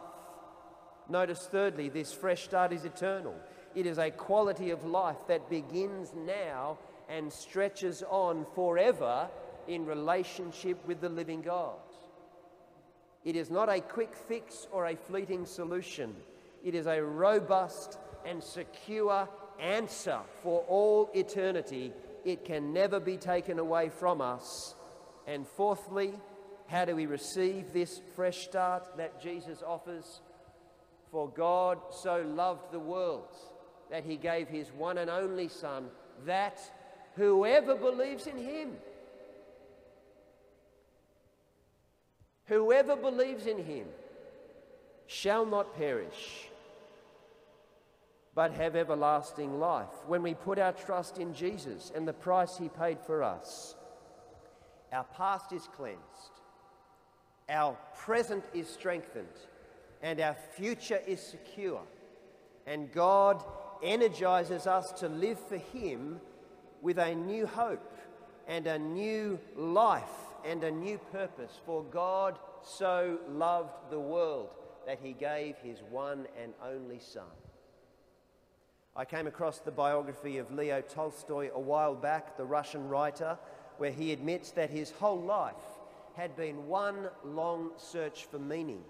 Notice, 1.09 1.47
thirdly, 1.51 1.89
this 1.89 2.13
fresh 2.13 2.43
start 2.43 2.71
is 2.71 2.85
eternal. 2.85 3.35
It 3.75 3.85
is 3.85 3.97
a 3.97 4.11
quality 4.11 4.69
of 4.69 4.85
life 4.85 5.27
that 5.27 5.49
begins 5.49 6.13
now 6.15 6.77
and 7.09 7.31
stretches 7.31 8.03
on 8.09 8.45
forever 8.55 9.27
in 9.67 9.85
relationship 9.85 10.85
with 10.87 11.01
the 11.01 11.09
living 11.09 11.41
God. 11.41 11.75
It 13.25 13.35
is 13.35 13.49
not 13.49 13.69
a 13.69 13.79
quick 13.79 14.13
fix 14.15 14.67
or 14.71 14.87
a 14.87 14.95
fleeting 14.95 15.45
solution. 15.45 16.15
It 16.63 16.75
is 16.75 16.87
a 16.87 17.01
robust 17.01 17.97
and 18.25 18.43
secure 18.43 19.27
answer 19.59 20.19
for 20.41 20.63
all 20.67 21.09
eternity. 21.13 21.93
It 22.25 22.45
can 22.45 22.73
never 22.73 22.99
be 22.99 23.17
taken 23.17 23.59
away 23.59 23.89
from 23.89 24.21
us. 24.21 24.75
And 25.27 25.47
fourthly, 25.47 26.13
how 26.73 26.85
do 26.85 26.95
we 26.95 27.05
receive 27.05 27.71
this 27.71 28.01
fresh 28.15 28.45
start 28.45 28.97
that 28.97 29.21
Jesus 29.21 29.61
offers? 29.61 30.21
For 31.11 31.29
God 31.29 31.77
so 31.91 32.25
loved 32.35 32.71
the 32.71 32.79
world 32.79 33.29
that 33.91 34.03
he 34.03 34.17
gave 34.17 34.47
his 34.47 34.71
one 34.71 34.97
and 34.97 35.07
only 35.07 35.49
Son, 35.49 35.85
that 36.25 36.59
whoever 37.15 37.75
believes 37.75 38.25
in 38.25 38.37
him, 38.37 38.71
whoever 42.45 42.95
believes 42.95 43.45
in 43.45 43.63
him, 43.63 43.85
shall 45.05 45.45
not 45.45 45.77
perish, 45.77 46.47
but 48.33 48.51
have 48.51 48.75
everlasting 48.75 49.59
life. 49.59 49.93
When 50.07 50.23
we 50.23 50.33
put 50.33 50.57
our 50.57 50.73
trust 50.73 51.19
in 51.19 51.35
Jesus 51.35 51.91
and 51.93 52.07
the 52.07 52.13
price 52.13 52.57
he 52.57 52.67
paid 52.67 52.99
for 52.99 53.21
us, 53.21 53.75
our 54.91 55.05
past 55.15 55.51
is 55.51 55.67
cleansed, 55.75 56.32
our 57.49 57.77
present 57.97 58.43
is 58.53 58.67
strengthened, 58.67 59.27
and 60.01 60.19
our 60.19 60.35
future 60.55 60.99
is 61.05 61.21
secure. 61.21 61.81
And 62.65 62.91
God 62.91 63.43
energizes 63.81 64.67
us 64.67 64.91
to 64.93 65.09
live 65.09 65.39
for 65.39 65.57
Him 65.57 66.19
with 66.81 66.97
a 66.97 67.13
new 67.13 67.45
hope 67.45 67.97
and 68.47 68.67
a 68.67 68.79
new 68.79 69.39
life 69.55 70.03
and 70.45 70.63
a 70.63 70.71
new 70.71 70.97
purpose. 71.11 71.59
For 71.65 71.83
God 71.83 72.39
so 72.61 73.19
loved 73.29 73.89
the 73.89 73.99
world 73.99 74.55
that 74.85 74.99
He 75.01 75.13
gave 75.13 75.57
His 75.57 75.79
one 75.89 76.27
and 76.41 76.53
only 76.63 76.99
Son. 76.99 77.23
I 78.95 79.05
came 79.05 79.25
across 79.25 79.57
the 79.57 79.71
biography 79.71 80.37
of 80.37 80.51
Leo 80.51 80.81
Tolstoy 80.81 81.49
a 81.53 81.59
while 81.59 81.95
back, 81.95 82.37
the 82.37 82.45
Russian 82.45 82.87
writer, 82.87 83.39
where 83.77 83.91
he 83.91 84.11
admits 84.11 84.51
that 84.51 84.69
his 84.69 84.91
whole 84.91 85.19
life 85.19 85.55
had 86.15 86.35
been 86.35 86.67
one 86.67 87.09
long 87.23 87.71
search 87.77 88.25
for 88.25 88.39
meaning. 88.39 88.83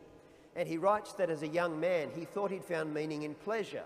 And 0.56 0.68
he 0.68 0.78
writes 0.78 1.14
that 1.14 1.30
as 1.30 1.42
a 1.42 1.48
young 1.48 1.80
man, 1.80 2.10
he 2.16 2.26
thought 2.26 2.52
he'd 2.52 2.64
found 2.64 2.94
meaning 2.94 3.24
in 3.24 3.34
pleasure 3.34 3.84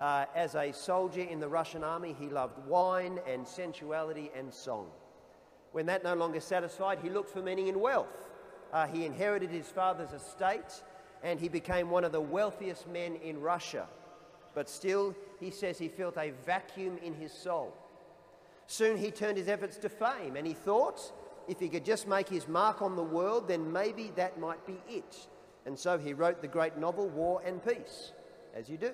uh, 0.00 0.26
as 0.34 0.54
a 0.54 0.72
soldier 0.72 1.22
in 1.22 1.40
the 1.40 1.48
Russian 1.48 1.82
army, 1.82 2.14
he 2.18 2.28
loved 2.28 2.58
wine 2.66 3.18
and 3.26 3.46
sensuality 3.46 4.30
and 4.36 4.52
song. 4.52 4.88
When 5.72 5.86
that 5.86 6.04
no 6.04 6.14
longer 6.14 6.40
satisfied, 6.40 6.98
he 7.02 7.10
looked 7.10 7.30
for 7.30 7.42
meaning 7.42 7.68
in 7.68 7.80
wealth. 7.80 8.30
Uh, 8.72 8.86
he 8.86 9.04
inherited 9.04 9.50
his 9.50 9.66
father's 9.66 10.12
estate 10.12 10.82
and 11.22 11.40
he 11.40 11.48
became 11.48 11.88
one 11.88 12.04
of 12.04 12.12
the 12.12 12.20
wealthiest 12.20 12.86
men 12.88 13.16
in 13.16 13.40
Russia. 13.40 13.86
but 14.54 14.70
still, 14.70 15.14
he 15.38 15.50
says 15.50 15.78
he 15.78 15.88
felt 15.88 16.16
a 16.16 16.32
vacuum 16.46 16.98
in 17.02 17.12
his 17.12 17.30
soul. 17.30 17.74
Soon 18.66 18.96
he 18.96 19.10
turned 19.10 19.36
his 19.36 19.48
efforts 19.48 19.76
to 19.76 19.88
fame, 19.88 20.34
and 20.34 20.46
he 20.46 20.54
thought 20.54 21.12
if 21.48 21.60
he 21.60 21.68
could 21.68 21.84
just 21.84 22.08
make 22.08 22.28
his 22.28 22.48
mark 22.48 22.82
on 22.82 22.96
the 22.96 23.02
world, 23.02 23.48
then 23.48 23.72
maybe 23.72 24.12
that 24.16 24.38
might 24.38 24.64
be 24.66 24.78
it. 24.88 25.28
And 25.64 25.78
so 25.78 25.98
he 25.98 26.12
wrote 26.12 26.40
the 26.40 26.48
great 26.48 26.76
novel 26.76 27.08
War 27.08 27.42
and 27.44 27.64
Peace, 27.64 28.12
as 28.54 28.68
you 28.68 28.76
do. 28.76 28.92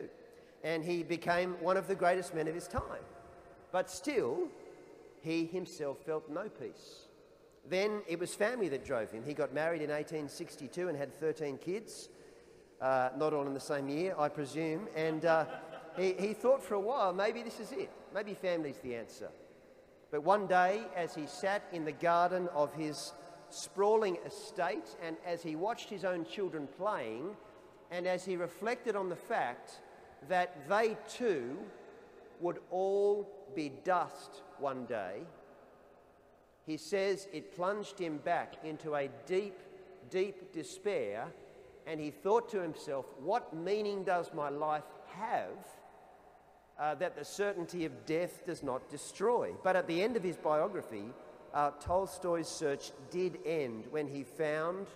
And 0.64 0.84
he 0.84 1.02
became 1.02 1.54
one 1.60 1.76
of 1.76 1.86
the 1.86 1.94
greatest 1.94 2.34
men 2.34 2.48
of 2.48 2.54
his 2.54 2.68
time. 2.68 3.04
But 3.72 3.90
still, 3.90 4.48
he 5.20 5.46
himself 5.46 5.98
felt 6.04 6.28
no 6.30 6.48
peace. 6.48 7.06
Then 7.68 8.02
it 8.08 8.18
was 8.18 8.34
family 8.34 8.68
that 8.70 8.84
drove 8.84 9.10
him. 9.10 9.22
He 9.24 9.34
got 9.34 9.54
married 9.54 9.82
in 9.82 9.90
1862 9.90 10.88
and 10.88 10.98
had 10.98 11.14
13 11.14 11.58
kids, 11.58 12.08
uh, 12.80 13.10
not 13.16 13.32
all 13.32 13.46
in 13.46 13.54
the 13.54 13.60
same 13.60 13.88
year, 13.88 14.14
I 14.18 14.28
presume. 14.28 14.88
And 14.96 15.24
uh, 15.24 15.44
he, 15.96 16.14
he 16.18 16.32
thought 16.34 16.62
for 16.62 16.74
a 16.74 16.80
while, 16.80 17.12
maybe 17.12 17.42
this 17.42 17.60
is 17.60 17.72
it. 17.72 17.90
Maybe 18.14 18.34
family's 18.34 18.78
the 18.82 18.96
answer. 18.96 19.30
But 20.12 20.24
one 20.24 20.46
day, 20.46 20.82
as 20.94 21.14
he 21.14 21.26
sat 21.26 21.64
in 21.72 21.86
the 21.86 21.92
garden 21.92 22.46
of 22.54 22.74
his 22.74 23.14
sprawling 23.48 24.18
estate, 24.26 24.94
and 25.02 25.16
as 25.26 25.42
he 25.42 25.56
watched 25.56 25.88
his 25.88 26.04
own 26.04 26.26
children 26.26 26.68
playing, 26.76 27.34
and 27.90 28.06
as 28.06 28.22
he 28.22 28.36
reflected 28.36 28.94
on 28.94 29.08
the 29.08 29.16
fact 29.16 29.80
that 30.28 30.68
they 30.68 30.98
too 31.08 31.56
would 32.40 32.58
all 32.70 33.26
be 33.56 33.72
dust 33.84 34.42
one 34.58 34.84
day, 34.84 35.22
he 36.66 36.76
says 36.76 37.26
it 37.32 37.56
plunged 37.56 37.98
him 37.98 38.18
back 38.18 38.56
into 38.62 38.94
a 38.94 39.08
deep, 39.24 39.58
deep 40.10 40.52
despair, 40.52 41.26
and 41.86 41.98
he 41.98 42.10
thought 42.10 42.50
to 42.50 42.60
himself, 42.60 43.06
What 43.18 43.56
meaning 43.56 44.04
does 44.04 44.30
my 44.34 44.50
life 44.50 44.84
have 45.14 45.56
uh, 46.82 46.96
that 46.96 47.14
the 47.14 47.24
certainty 47.24 47.84
of 47.84 48.06
death 48.06 48.44
does 48.44 48.62
not 48.64 48.90
destroy? 48.90 49.52
But 49.62 49.76
at 49.76 49.86
the 49.86 50.02
end 50.02 50.16
of 50.16 50.24
his 50.24 50.36
biography, 50.36 51.04
uh, 51.54 51.70
Tolstoy's 51.80 52.48
search 52.48 52.90
did 53.10 53.38
end 53.46 53.84
when 53.90 54.08
he 54.08 54.24
found 54.24 54.88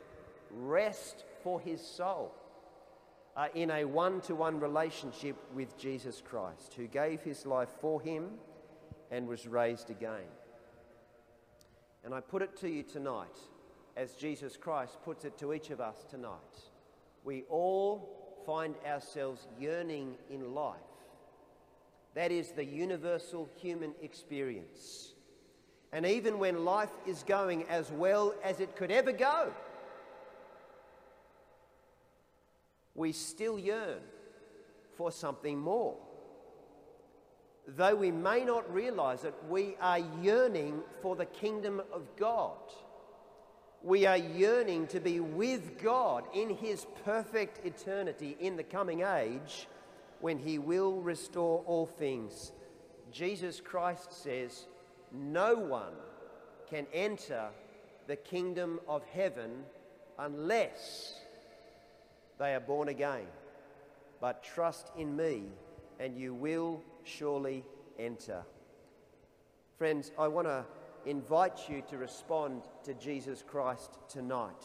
rest 0.50 1.24
for 1.44 1.60
his 1.60 1.80
soul 1.80 2.34
uh, 3.36 3.46
in 3.54 3.70
a 3.70 3.84
one 3.84 4.20
to 4.22 4.34
one 4.34 4.58
relationship 4.58 5.36
with 5.54 5.78
Jesus 5.78 6.20
Christ, 6.28 6.74
who 6.74 6.88
gave 6.88 7.22
his 7.22 7.46
life 7.46 7.70
for 7.80 8.00
him 8.00 8.30
and 9.12 9.28
was 9.28 9.46
raised 9.46 9.90
again. 9.90 10.28
And 12.04 12.12
I 12.12 12.20
put 12.20 12.42
it 12.42 12.56
to 12.62 12.68
you 12.68 12.82
tonight, 12.82 13.38
as 13.96 14.14
Jesus 14.14 14.56
Christ 14.56 14.98
puts 15.04 15.24
it 15.24 15.38
to 15.38 15.52
each 15.52 15.70
of 15.70 15.80
us 15.80 16.04
tonight. 16.10 16.32
We 17.22 17.44
all 17.48 18.42
find 18.44 18.74
ourselves 18.84 19.46
yearning 19.60 20.16
in 20.30 20.52
life. 20.52 20.80
That 22.16 22.32
is 22.32 22.50
the 22.50 22.64
universal 22.64 23.48
human 23.56 23.94
experience. 24.02 25.12
And 25.92 26.04
even 26.04 26.40
when 26.40 26.64
life 26.64 26.90
is 27.06 27.22
going 27.22 27.62
as 27.68 27.92
well 27.92 28.34
as 28.42 28.58
it 28.58 28.74
could 28.74 28.90
ever 28.90 29.12
go, 29.12 29.52
we 32.96 33.12
still 33.12 33.56
yearn 33.56 34.00
for 34.96 35.12
something 35.12 35.56
more 35.56 35.96
though 37.66 37.94
we 37.94 38.10
may 38.10 38.44
not 38.44 38.72
realize 38.72 39.24
it, 39.24 39.34
we 39.48 39.76
are 39.80 39.98
yearning 40.22 40.82
for 41.02 41.16
the 41.16 41.26
kingdom 41.26 41.82
of 41.92 42.04
God. 42.16 42.56
We 43.82 44.06
are 44.06 44.16
yearning 44.16 44.86
to 44.88 45.00
be 45.00 45.20
with 45.20 45.82
God 45.82 46.24
in 46.34 46.50
His 46.50 46.86
perfect 47.04 47.64
eternity 47.64 48.36
in 48.40 48.56
the 48.56 48.62
coming 48.62 49.02
age 49.02 49.68
when 50.26 50.38
He 50.40 50.58
will 50.58 51.00
restore 51.02 51.62
all 51.66 51.86
things. 51.86 52.50
Jesus 53.12 53.60
Christ 53.60 54.12
says, 54.24 54.66
No 55.12 55.54
one 55.54 55.92
can 56.68 56.88
enter 56.92 57.50
the 58.08 58.16
kingdom 58.16 58.80
of 58.88 59.04
heaven 59.04 59.62
unless 60.18 61.14
they 62.40 62.56
are 62.56 62.60
born 62.60 62.88
again. 62.88 63.28
But 64.20 64.42
trust 64.42 64.90
in 64.98 65.14
me, 65.14 65.44
and 66.00 66.18
you 66.18 66.34
will 66.34 66.82
surely 67.04 67.64
enter. 67.96 68.42
Friends, 69.78 70.10
I 70.18 70.26
want 70.26 70.48
to 70.48 70.64
invite 71.08 71.68
you 71.68 71.84
to 71.88 71.98
respond 71.98 72.62
to 72.82 72.94
Jesus 72.94 73.44
Christ 73.46 73.96
tonight. 74.08 74.64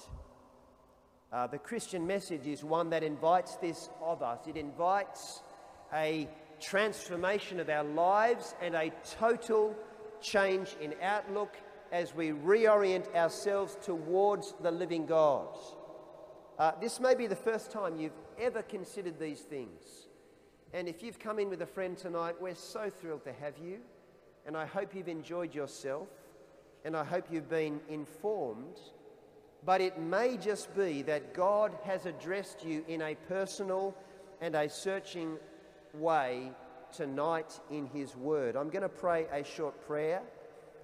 Uh, 1.31 1.45
the 1.45 1.59
Christian 1.59 2.07
message 2.07 2.47
is 2.47 2.63
one 2.63 2.89
that 2.89 3.03
invites 3.03 3.57
this 3.57 3.91
of 4.01 4.23
us. 4.23 4.39
It 4.47 4.57
invites 4.57 5.43
a 5.93 6.27
transformation 6.59 7.59
of 7.59 7.69
our 7.69 7.83
lives 7.83 8.55
and 8.61 8.75
a 8.75 8.91
total 9.19 9.75
change 10.21 10.75
in 10.79 10.93
outlook 11.01 11.55
as 11.91 12.15
we 12.15 12.29
reorient 12.29 13.13
ourselves 13.15 13.77
towards 13.83 14.53
the 14.61 14.71
living 14.71 15.05
God. 15.05 15.57
Uh, 16.57 16.71
this 16.79 16.99
may 16.99 17.15
be 17.15 17.27
the 17.27 17.35
first 17.35 17.71
time 17.71 17.99
you've 17.99 18.11
ever 18.39 18.61
considered 18.61 19.19
these 19.19 19.39
things. 19.39 20.07
And 20.73 20.87
if 20.87 21.03
you've 21.03 21.19
come 21.19 21.39
in 21.39 21.49
with 21.49 21.61
a 21.61 21.65
friend 21.65 21.97
tonight, 21.97 22.35
we're 22.39 22.55
so 22.55 22.89
thrilled 22.89 23.23
to 23.25 23.33
have 23.33 23.57
you. 23.57 23.79
And 24.45 24.55
I 24.55 24.65
hope 24.65 24.95
you've 24.95 25.09
enjoyed 25.09 25.53
yourself. 25.53 26.07
And 26.85 26.95
I 26.95 27.03
hope 27.03 27.25
you've 27.29 27.49
been 27.49 27.81
informed. 27.89 28.79
But 29.65 29.81
it 29.81 29.99
may 29.99 30.37
just 30.37 30.75
be 30.75 31.01
that 31.03 31.33
God 31.33 31.77
has 31.83 32.05
addressed 32.05 32.63
you 32.65 32.85
in 32.87 33.01
a 33.01 33.15
personal 33.27 33.95
and 34.39 34.55
a 34.55 34.69
searching 34.69 35.37
way 35.93 36.51
tonight 36.95 37.59
in 37.69 37.87
His 37.87 38.15
Word. 38.15 38.55
I'm 38.55 38.69
going 38.69 38.83
to 38.83 38.89
pray 38.89 39.25
a 39.31 39.43
short 39.43 39.85
prayer. 39.87 40.21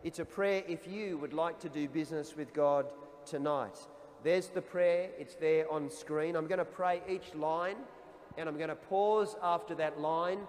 It's 0.03 0.19
a 0.19 0.25
prayer 0.25 0.63
if 0.67 0.87
you 0.87 1.17
would 1.17 1.33
like 1.33 1.59
to 1.61 1.69
do 1.69 1.87
business 1.87 2.35
with 2.35 2.53
God 2.53 2.85
tonight. 3.25 3.77
There's 4.23 4.47
the 4.47 4.61
prayer, 4.61 5.09
it's 5.19 5.35
there 5.35 5.71
on 5.71 5.89
screen. 5.89 6.35
I'm 6.35 6.47
going 6.47 6.59
to 6.59 6.65
pray 6.65 7.01
each 7.09 7.33
line 7.35 7.77
and 8.37 8.47
I'm 8.47 8.57
going 8.57 8.69
to 8.69 8.75
pause 8.75 9.35
after 9.41 9.75
that 9.75 9.99
line 9.99 10.39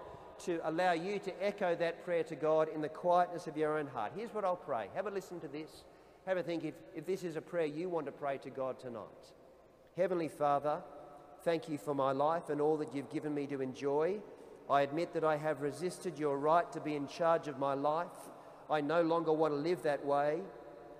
to 0.45 0.59
allow 0.63 0.93
you 0.93 1.19
to 1.19 1.43
echo 1.43 1.75
that 1.75 2.03
prayer 2.05 2.23
to 2.23 2.35
God 2.35 2.69
in 2.73 2.81
the 2.81 2.89
quietness 2.89 3.47
of 3.47 3.57
your 3.57 3.77
own 3.77 3.87
heart. 3.87 4.13
Here's 4.15 4.33
what 4.33 4.45
I'll 4.45 4.55
pray. 4.55 4.87
Have 4.95 5.07
a 5.07 5.11
listen 5.11 5.39
to 5.41 5.47
this. 5.47 5.83
Have 6.25 6.37
a 6.37 6.43
think 6.43 6.63
if, 6.63 6.75
if 6.95 7.05
this 7.05 7.23
is 7.23 7.35
a 7.35 7.41
prayer 7.41 7.65
you 7.65 7.89
want 7.89 8.05
to 8.05 8.11
pray 8.11 8.37
to 8.39 8.49
God 8.49 8.79
tonight. 8.79 9.03
Heavenly 9.97 10.29
Father, 10.29 10.81
thank 11.43 11.67
you 11.67 11.77
for 11.77 11.93
my 11.93 12.11
life 12.11 12.49
and 12.49 12.61
all 12.61 12.77
that 12.77 12.93
you've 12.95 13.11
given 13.11 13.33
me 13.33 13.47
to 13.47 13.61
enjoy. 13.61 14.19
I 14.69 14.81
admit 14.81 15.13
that 15.13 15.23
I 15.23 15.35
have 15.37 15.61
resisted 15.61 16.19
your 16.19 16.37
right 16.37 16.71
to 16.71 16.79
be 16.79 16.95
in 16.95 17.07
charge 17.07 17.47
of 17.47 17.57
my 17.57 17.73
life. 17.73 18.07
I 18.69 18.81
no 18.81 19.01
longer 19.01 19.33
want 19.33 19.53
to 19.53 19.57
live 19.57 19.81
that 19.83 20.05
way. 20.05 20.41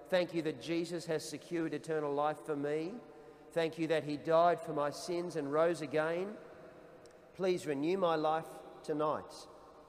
Thank 0.10 0.34
you 0.34 0.42
that 0.42 0.60
Jesus 0.60 1.06
has 1.06 1.24
secured 1.24 1.76
eternal 1.76 2.12
life 2.12 2.40
for 2.46 2.56
me. 2.56 2.94
Thank 3.52 3.78
you 3.78 3.86
that 3.88 4.04
he 4.04 4.18
died 4.18 4.60
for 4.60 4.74
my 4.74 4.90
sins 4.90 5.36
and 5.36 5.54
rose 5.54 5.82
again. 5.82 6.30
Please 7.36 7.68
renew 7.68 7.98
my 7.98 8.16
life 8.16 8.48
tonight. 8.84 9.34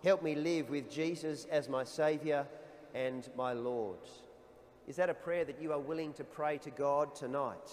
Help 0.04 0.22
me 0.22 0.34
live 0.34 0.68
with 0.68 0.90
Jesus 0.90 1.46
as 1.50 1.68
my 1.68 1.84
Saviour 1.84 2.46
and 2.94 3.28
my 3.34 3.54
Lord. 3.54 3.98
Is 4.86 4.96
that 4.96 5.10
a 5.10 5.14
prayer 5.14 5.44
that 5.44 5.60
you 5.60 5.72
are 5.72 5.78
willing 5.78 6.12
to 6.14 6.24
pray 6.24 6.58
to 6.58 6.70
God 6.70 7.14
tonight? 7.14 7.70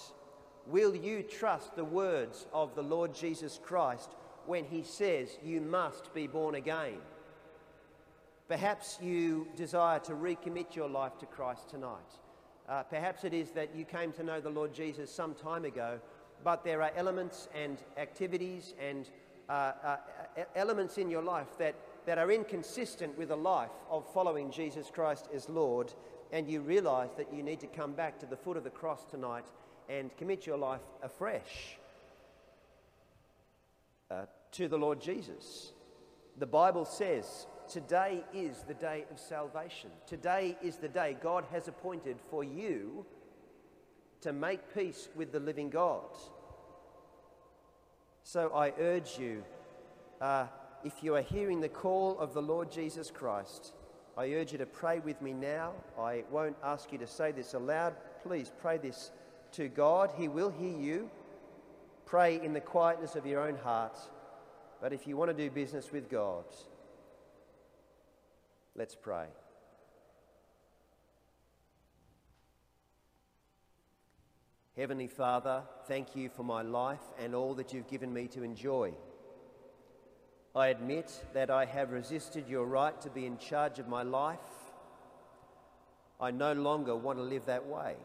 Will 0.67 0.95
you 0.95 1.23
trust 1.23 1.75
the 1.75 1.85
words 1.85 2.45
of 2.53 2.75
the 2.75 2.83
Lord 2.83 3.13
Jesus 3.13 3.59
Christ 3.61 4.11
when 4.47 4.65
he 4.65 4.83
says 4.83 5.37
you 5.43 5.61
must 5.61 6.13
be 6.13 6.27
born 6.27 6.55
again? 6.55 6.97
Perhaps 8.47 8.99
you 9.01 9.47
desire 9.55 9.99
to 9.99 10.13
recommit 10.13 10.75
your 10.75 10.89
life 10.89 11.17
to 11.19 11.25
Christ 11.25 11.69
tonight. 11.69 12.11
Uh, 12.69 12.83
perhaps 12.83 13.23
it 13.23 13.33
is 13.33 13.51
that 13.51 13.75
you 13.75 13.85
came 13.85 14.11
to 14.13 14.23
know 14.23 14.39
the 14.39 14.49
Lord 14.49 14.73
Jesus 14.73 15.11
some 15.11 15.33
time 15.33 15.65
ago, 15.65 15.99
but 16.43 16.63
there 16.63 16.81
are 16.81 16.91
elements 16.95 17.47
and 17.53 17.77
activities 17.97 18.73
and 18.79 19.09
uh, 19.49 19.73
uh, 19.83 19.97
elements 20.55 20.97
in 20.97 21.09
your 21.09 21.21
life 21.21 21.57
that, 21.57 21.75
that 22.05 22.17
are 22.17 22.31
inconsistent 22.31 23.17
with 23.17 23.31
a 23.31 23.35
life 23.35 23.71
of 23.89 24.05
following 24.13 24.51
Jesus 24.51 24.91
Christ 24.93 25.27
as 25.33 25.47
Lord, 25.49 25.93
and 26.31 26.49
you 26.49 26.61
realize 26.61 27.09
that 27.17 27.33
you 27.33 27.43
need 27.43 27.59
to 27.61 27.67
come 27.67 27.93
back 27.93 28.19
to 28.19 28.25
the 28.25 28.35
foot 28.35 28.57
of 28.57 28.63
the 28.63 28.69
cross 28.69 29.05
tonight 29.09 29.45
and 29.89 30.15
commit 30.17 30.45
your 30.45 30.57
life 30.57 30.81
afresh 31.01 31.77
uh, 34.11 34.25
to 34.53 34.67
the 34.67 34.77
Lord 34.77 35.01
Jesus. 35.01 35.73
The 36.37 36.45
Bible 36.45 36.85
says 36.85 37.47
today 37.67 38.23
is 38.33 38.63
the 38.67 38.73
day 38.73 39.05
of 39.11 39.19
salvation. 39.19 39.89
Today 40.05 40.57
is 40.61 40.77
the 40.77 40.87
day 40.87 41.17
God 41.21 41.45
has 41.51 41.67
appointed 41.67 42.17
for 42.29 42.43
you 42.43 43.05
to 44.21 44.33
make 44.33 44.73
peace 44.73 45.09
with 45.15 45.31
the 45.31 45.39
living 45.39 45.69
God. 45.69 46.05
So 48.23 48.51
I 48.53 48.73
urge 48.79 49.17
you, 49.17 49.43
uh, 50.19 50.47
if 50.83 51.01
you 51.01 51.15
are 51.15 51.21
hearing 51.21 51.61
the 51.61 51.69
call 51.69 52.19
of 52.19 52.33
the 52.33 52.41
Lord 52.41 52.71
Jesus 52.71 53.09
Christ, 53.09 53.73
I 54.17 54.33
urge 54.33 54.51
you 54.51 54.57
to 54.57 54.65
pray 54.65 54.99
with 54.99 55.21
me 55.21 55.31
now. 55.31 55.73
I 55.99 56.23
won't 56.31 56.57
ask 56.63 56.91
you 56.91 56.97
to 56.97 57.07
say 57.07 57.31
this 57.31 57.53
aloud. 57.53 57.95
Please 58.23 58.51
pray 58.59 58.77
this 58.77 59.11
to 59.53 59.67
God. 59.67 60.11
He 60.17 60.27
will 60.27 60.49
hear 60.49 60.75
you. 60.75 61.09
Pray 62.05 62.41
in 62.43 62.53
the 62.53 62.61
quietness 62.61 63.15
of 63.15 63.25
your 63.25 63.41
own 63.41 63.57
heart. 63.57 63.97
But 64.81 64.93
if 64.93 65.07
you 65.07 65.17
want 65.17 65.35
to 65.35 65.37
do 65.37 65.49
business 65.49 65.91
with 65.91 66.09
God, 66.09 66.45
let's 68.75 68.95
pray. 68.95 69.25
Heavenly 74.75 75.07
Father, 75.07 75.63
thank 75.87 76.15
you 76.15 76.29
for 76.29 76.43
my 76.43 76.61
life 76.61 77.01
and 77.19 77.33
all 77.33 77.55
that 77.55 77.73
you've 77.73 77.87
given 77.87 78.13
me 78.13 78.27
to 78.27 78.43
enjoy. 78.43 78.93
I 80.55 80.67
admit 80.67 81.25
that 81.33 81.49
I 81.49 81.65
have 81.65 81.91
resisted 81.91 82.47
your 82.47 82.65
right 82.65 82.99
to 83.01 83.09
be 83.09 83.25
in 83.25 83.39
charge 83.39 83.79
of 83.79 83.87
my 83.87 84.03
life. 84.03 84.37
I 86.21 86.29
no 86.29 86.53
longer 86.53 86.95
want 86.95 87.17
to 87.17 87.23
live 87.23 87.45
that 87.45 87.65
way. 87.65 87.95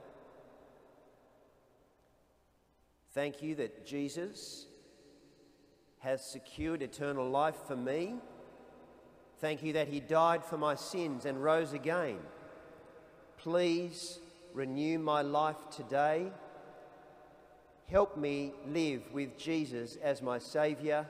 Thank 3.13 3.43
you 3.43 3.55
that 3.57 3.87
Jesus 3.87 4.67
has 6.03 6.25
secured 6.25 6.83
eternal 6.83 7.29
life 7.29 7.57
for 7.67 7.77
me. 7.77 8.15
Thank 9.39 9.63
you 9.63 9.73
that 9.73 9.89
he 9.89 10.01
died 10.01 10.45
for 10.45 10.59
my 10.59 10.75
sins 10.75 11.25
and 11.25 11.43
rose 11.43 11.73
again. 11.73 12.19
Please 13.39 14.21
renew 14.55 14.99
my 14.99 15.23
life 15.23 15.71
today 15.75 16.31
Help 17.93 18.17
me 18.17 18.55
live 18.67 19.03
with 19.13 19.37
Jesus 19.37 19.97
as 20.03 20.23
my 20.23 20.39
Saviour 20.39 21.07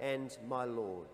and 0.00 0.34
my 0.48 0.64
Lord. 0.64 1.08